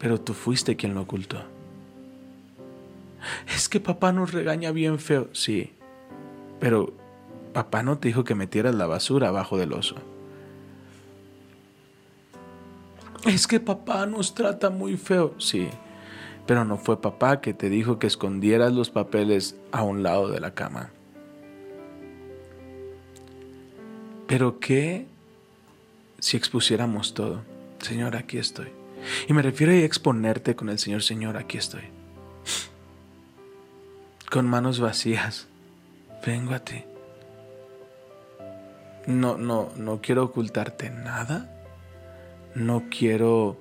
[0.00, 1.44] Pero tú fuiste quien lo ocultó.
[3.54, 5.28] Es que papá nos regaña bien feo.
[5.32, 5.70] Sí,
[6.60, 6.92] pero
[7.52, 9.96] papá no te dijo que metieras la basura abajo del oso.
[13.26, 15.34] Es que papá nos trata muy feo.
[15.38, 15.68] Sí,
[16.46, 20.40] pero no fue papá que te dijo que escondieras los papeles a un lado de
[20.40, 20.90] la cama.
[24.26, 25.06] Pero ¿qué
[26.18, 27.42] si expusiéramos todo?
[27.80, 28.68] Señor, aquí estoy.
[29.28, 31.82] Y me refiero a exponerte con el Señor, Señor, aquí estoy.
[34.30, 35.49] Con manos vacías
[36.24, 36.84] vengo a ti.
[39.06, 41.50] No, no, no quiero ocultarte nada.
[42.54, 43.56] No quiero.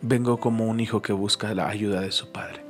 [0.00, 2.64] Vengo como un hijo que busca la ayuda de su padre.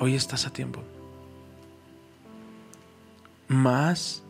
[0.00, 0.82] Hoy estás a tiempo.
[3.48, 4.22] Más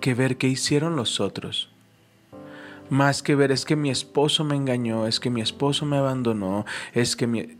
[0.00, 1.70] que ver qué hicieron los otros.
[2.88, 6.64] Más que ver es que mi esposo me engañó, es que mi esposo me abandonó,
[6.92, 7.58] es que mi...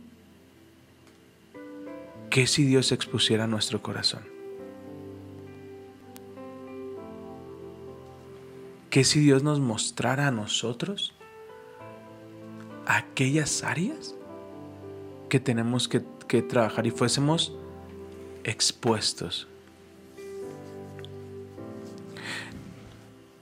[2.29, 4.21] ¿Qué si Dios expusiera nuestro corazón?
[8.89, 11.13] ¿Qué si Dios nos mostrara a nosotros
[12.85, 14.15] aquellas áreas
[15.29, 16.01] que tenemos que,
[16.41, 17.53] trabajar y fuésemos
[18.43, 19.47] expuestos?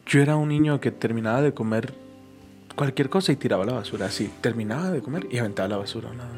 [0.08, 1.94] Yo era un niño que terminaba de comer
[2.76, 6.14] cualquier cosa y tiraba la basura, así, terminaba de comer y aventaba la basura.
[6.14, 6.35] nada.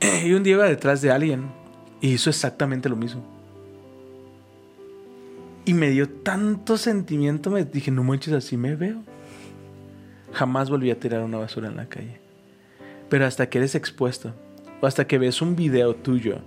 [0.24, 1.48] Y un día iba detrás de alguien
[2.00, 3.22] y hizo exactamente lo mismo.
[5.64, 9.02] Y me dio tanto sentimiento, me dije, no manches, así me veo.
[10.32, 12.20] Jamás volví a tirar una basura en la calle.
[13.10, 14.34] Pero hasta que eres expuesto,
[14.80, 16.38] o hasta que ves un video tuyo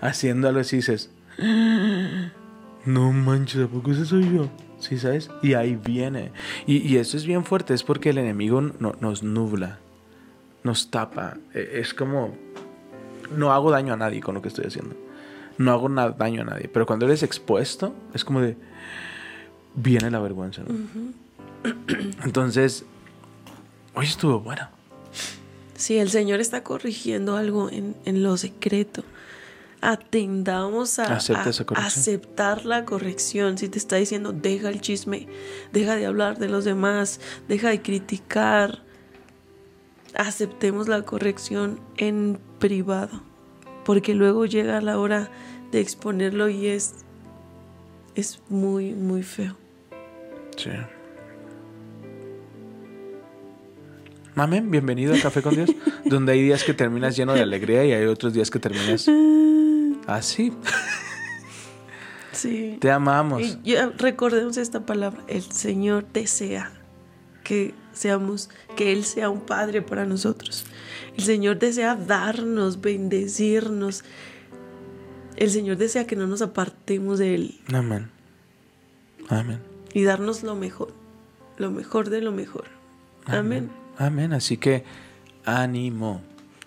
[0.00, 1.10] haciendo algo así, dices,
[2.86, 4.48] no manches, ¿a poco ese soy yo?
[4.78, 5.30] ¿Sí sabes?
[5.42, 6.32] Y ahí viene.
[6.66, 9.78] Y, y eso es bien fuerte, es porque el enemigo no- nos nubla,
[10.64, 11.36] nos tapa.
[11.54, 12.34] E- Es como,
[13.36, 14.96] no hago daño a nadie con lo que estoy haciendo.
[15.58, 16.68] No hago daño a nadie.
[16.68, 18.56] Pero cuando eres expuesto, es como de,
[19.74, 20.62] viene la vergüenza.
[20.62, 21.72] ¿no?
[22.24, 22.84] Entonces,
[23.94, 24.68] hoy estuvo bueno.
[25.74, 29.04] Si el Señor está corrigiendo algo en, en lo secreto,
[29.82, 31.42] atendamos a, esa
[31.74, 33.58] aceptar la corrección.
[33.58, 35.26] Si te está diciendo, deja el chisme,
[35.72, 38.82] deja de hablar de los demás, deja de criticar,
[40.14, 43.20] aceptemos la corrección en privado,
[43.84, 45.28] porque luego llega la hora
[45.72, 46.94] de exponerlo y es,
[48.14, 49.56] es muy, muy feo.
[50.56, 50.70] Sí.
[54.36, 55.70] Amén, bienvenido a Café con Dios,
[56.04, 59.10] donde hay días que terminas lleno de alegría y hay otros días que terminas
[60.06, 60.52] así.
[62.30, 62.78] Sí.
[62.80, 63.42] Te amamos.
[63.42, 66.70] Y ya recordemos esta palabra, el Señor desea
[67.42, 70.64] que seamos, que Él sea un Padre para nosotros.
[71.16, 74.04] El Señor desea darnos, bendecirnos.
[75.36, 78.10] El Señor desea que no nos apartemos de Él Amén.
[79.28, 79.60] Amén.
[79.94, 80.92] y darnos lo mejor,
[81.56, 82.64] lo mejor de lo mejor.
[83.26, 83.70] Amén.
[83.98, 84.32] Amén.
[84.32, 84.84] Así que
[85.44, 86.20] ánimo.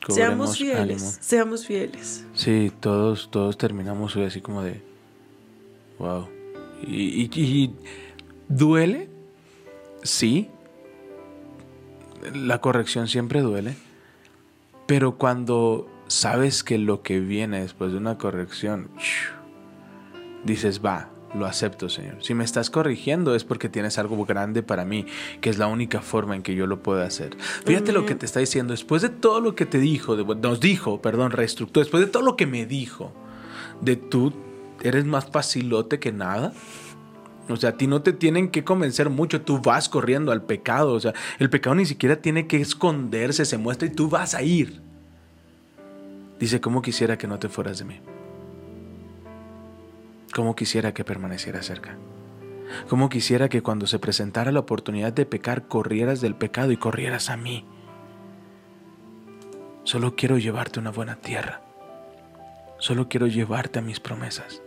[0.09, 1.11] Seamos fieles, ánimo.
[1.19, 2.25] seamos fieles.
[2.35, 4.81] Sí, todos, todos terminamos hoy así como de
[5.97, 6.27] wow.
[6.85, 7.73] Y, y- y
[8.47, 9.09] duele,
[10.03, 10.49] sí.
[12.33, 13.75] La corrección siempre duele.
[14.87, 18.89] Pero cuando sabes que lo que viene después de una corrección,
[20.43, 22.17] dices, va, lo acepto, Señor.
[22.23, 25.05] Si me estás corrigiendo es porque tienes algo grande para mí,
[25.41, 27.35] que es la única forma en que yo lo puedo hacer.
[27.65, 30.59] Fíjate lo que te está diciendo, después de todo lo que te dijo, de- nos
[30.59, 33.11] dijo, perdón, reestructuró, después de todo lo que me dijo,
[33.81, 34.33] de tú
[34.81, 36.53] eres más facilote que nada.
[37.47, 40.93] O sea, a ti no te tienen que convencer mucho, tú vas corriendo al pecado.
[40.93, 44.41] O sea, el pecado ni siquiera tiene que esconderse, se muestra y tú vas a
[44.41, 44.81] ir.
[46.39, 47.99] Dice, ¿cómo quisiera que no te fueras de mí?
[50.33, 51.97] ¿Cómo quisiera que permaneciera cerca?
[52.89, 57.29] ¿Cómo quisiera que cuando se presentara la oportunidad de pecar corrieras del pecado y corrieras
[57.29, 57.65] a mí?
[59.83, 61.61] Solo quiero llevarte a una buena tierra.
[62.79, 64.61] Solo quiero llevarte a mis promesas.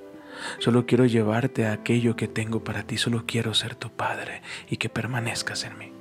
[0.59, 2.99] Solo quiero llevarte a aquello que tengo para ti.
[2.99, 5.93] Solo quiero ser tu padre y que permanezcas en mí.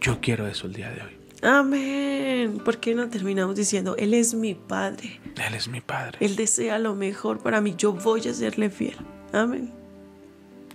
[0.00, 1.16] Yo quiero eso el día de hoy.
[1.42, 2.60] Amén.
[2.64, 5.20] ¿Por qué no terminamos diciendo, Él es mi Padre?
[5.46, 6.18] Él es mi Padre.
[6.20, 7.74] Él desea lo mejor para mí.
[7.76, 8.96] Yo voy a serle fiel.
[9.32, 9.72] Amén.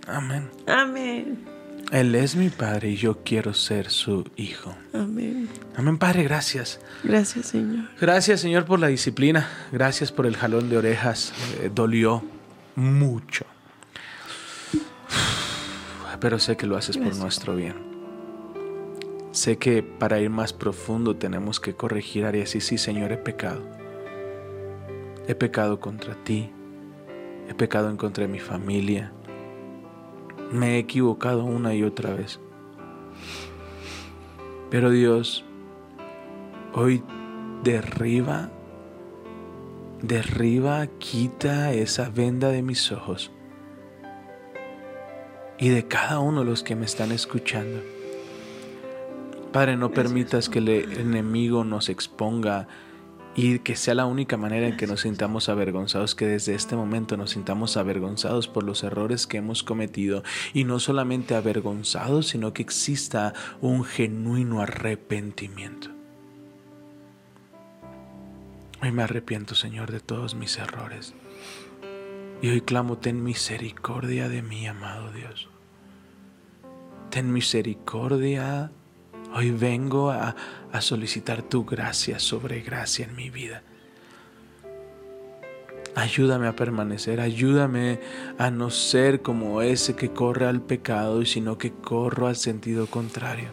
[0.06, 0.48] Amén.
[0.66, 1.44] Amén.
[1.90, 4.74] Él es mi Padre y yo quiero ser su hijo.
[4.94, 5.48] Amén.
[5.76, 6.80] Amén, Padre, gracias.
[7.04, 7.84] Gracias, Señor.
[8.00, 9.48] Gracias, Señor, por la disciplina.
[9.72, 11.34] Gracias por el jalón de orejas.
[11.60, 12.22] Eh, dolió
[12.76, 13.44] mucho.
[16.20, 17.74] Pero sé que lo haces por nuestro bien.
[19.32, 22.54] Sé que para ir más profundo tenemos que corregir áreas.
[22.54, 23.62] Y sí, Señor, he pecado.
[25.26, 26.52] He pecado contra ti.
[27.48, 29.10] He pecado en contra de mi familia.
[30.52, 32.38] Me he equivocado una y otra vez.
[34.70, 35.44] Pero Dios,
[36.72, 37.02] hoy
[37.64, 38.50] derriba,
[40.02, 43.30] derriba, quita esa venda de mis ojos
[45.58, 47.80] y de cada uno de los que me están escuchando.
[49.52, 52.66] Padre, no permitas que el enemigo nos exponga
[53.34, 57.16] y que sea la única manera en que nos sintamos avergonzados, que desde este momento
[57.16, 60.22] nos sintamos avergonzados por los errores que hemos cometido
[60.52, 65.91] y no solamente avergonzados, sino que exista un genuino arrepentimiento.
[68.82, 71.14] Hoy me arrepiento, Señor, de todos mis errores.
[72.42, 75.48] Y hoy clamo, ten misericordia de mí, amado Dios.
[77.08, 78.72] Ten misericordia.
[79.36, 80.34] Hoy vengo a,
[80.72, 83.62] a solicitar tu gracia sobre gracia en mi vida.
[85.94, 88.00] Ayúdame a permanecer, ayúdame
[88.36, 93.50] a no ser como ese que corre al pecado, sino que corro al sentido contrario.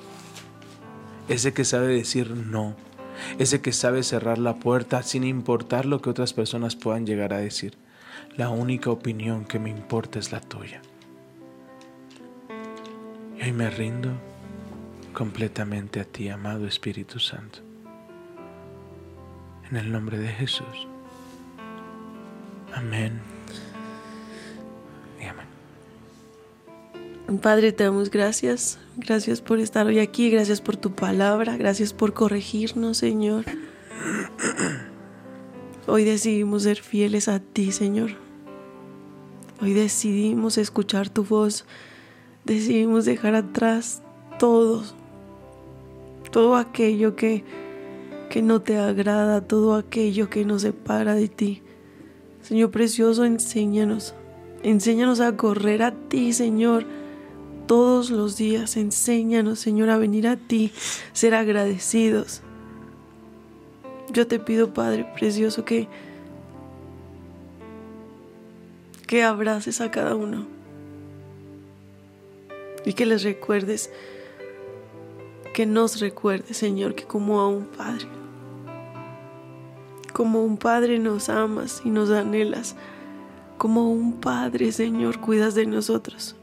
[1.28, 2.76] Ese que sabe decir no,
[3.38, 7.38] ese que sabe cerrar la puerta sin importar lo que otras personas puedan llegar a
[7.38, 7.78] decir.
[8.38, 10.82] La única opinión que me importa es la tuya.
[13.38, 14.12] Y hoy me rindo
[15.14, 17.60] completamente a ti, amado Espíritu Santo.
[19.70, 20.88] En el nombre de Jesús.
[22.74, 23.39] Amén.
[27.38, 28.80] Padre, te damos gracias.
[28.98, 30.32] Gracias por estar hoy aquí.
[30.32, 31.58] Gracias por tu palabra.
[31.58, 33.46] Gracias por corregirnos, Señor.
[35.86, 38.12] Hoy decidimos ser fieles a ti, Señor.
[39.62, 41.66] Hoy decidimos escuchar tu voz.
[42.46, 44.02] Decidimos dejar atrás
[44.40, 44.84] todo.
[46.32, 47.44] Todo aquello que,
[48.30, 51.62] que no te agrada, todo aquello que nos separa de ti.
[52.42, 54.16] Señor precioso, enséñanos.
[54.64, 56.86] Enséñanos a correr a ti, Señor
[57.70, 58.78] todos los días.
[58.78, 60.72] Enséñanos, Señor, a venir a ti,
[61.14, 62.42] ser agradecidos.
[64.12, 65.88] Yo te pido, Padre precioso, que
[69.06, 70.48] que abraces a cada uno
[72.86, 73.92] y que les recuerdes,
[75.54, 78.08] que nos recuerdes, Señor, que como a un Padre,
[80.12, 82.76] como un Padre nos amas y nos anhelas,
[83.60, 86.39] como un Padre, Señor, cuidas de nosotros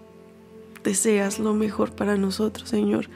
[0.86, 3.08] deseas lo mejor para nosotros, Señor.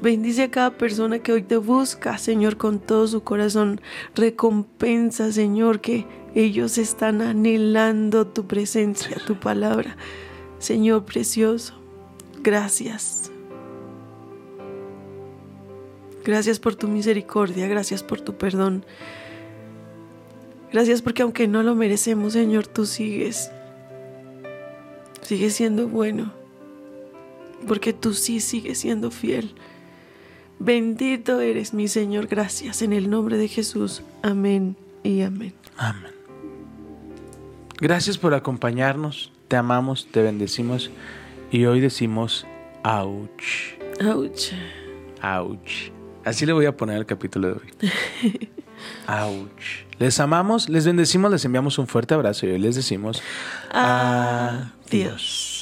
[0.00, 3.80] Bendice a cada persona que hoy te busca, Señor, con todo su corazón.
[4.14, 9.96] Recompensa, Señor, que ellos están anhelando tu presencia, tu palabra.
[10.58, 11.74] Señor precioso,
[12.42, 13.30] gracias.
[16.24, 18.86] Gracias por tu misericordia, gracias por tu perdón.
[20.72, 23.50] Gracias porque aunque no lo merecemos, Señor, tú sigues.
[25.22, 26.39] Sigues siendo bueno
[27.66, 29.54] porque tú sí sigues siendo fiel.
[30.58, 34.02] Bendito eres mi Señor, gracias en el nombre de Jesús.
[34.22, 35.54] Amén y amén.
[35.78, 36.12] Amén.
[37.80, 40.90] Gracias por acompañarnos, te amamos, te bendecimos
[41.50, 42.46] y hoy decimos,
[42.84, 44.52] ouch, Ouch.
[45.22, 45.90] ouch.
[46.24, 48.50] Así le voy a poner al capítulo de hoy.
[49.08, 49.86] Ouch.
[49.98, 53.22] Les amamos, les bendecimos, les enviamos un fuerte abrazo y hoy les decimos
[53.70, 54.68] Adiós.
[54.86, 55.59] adiós.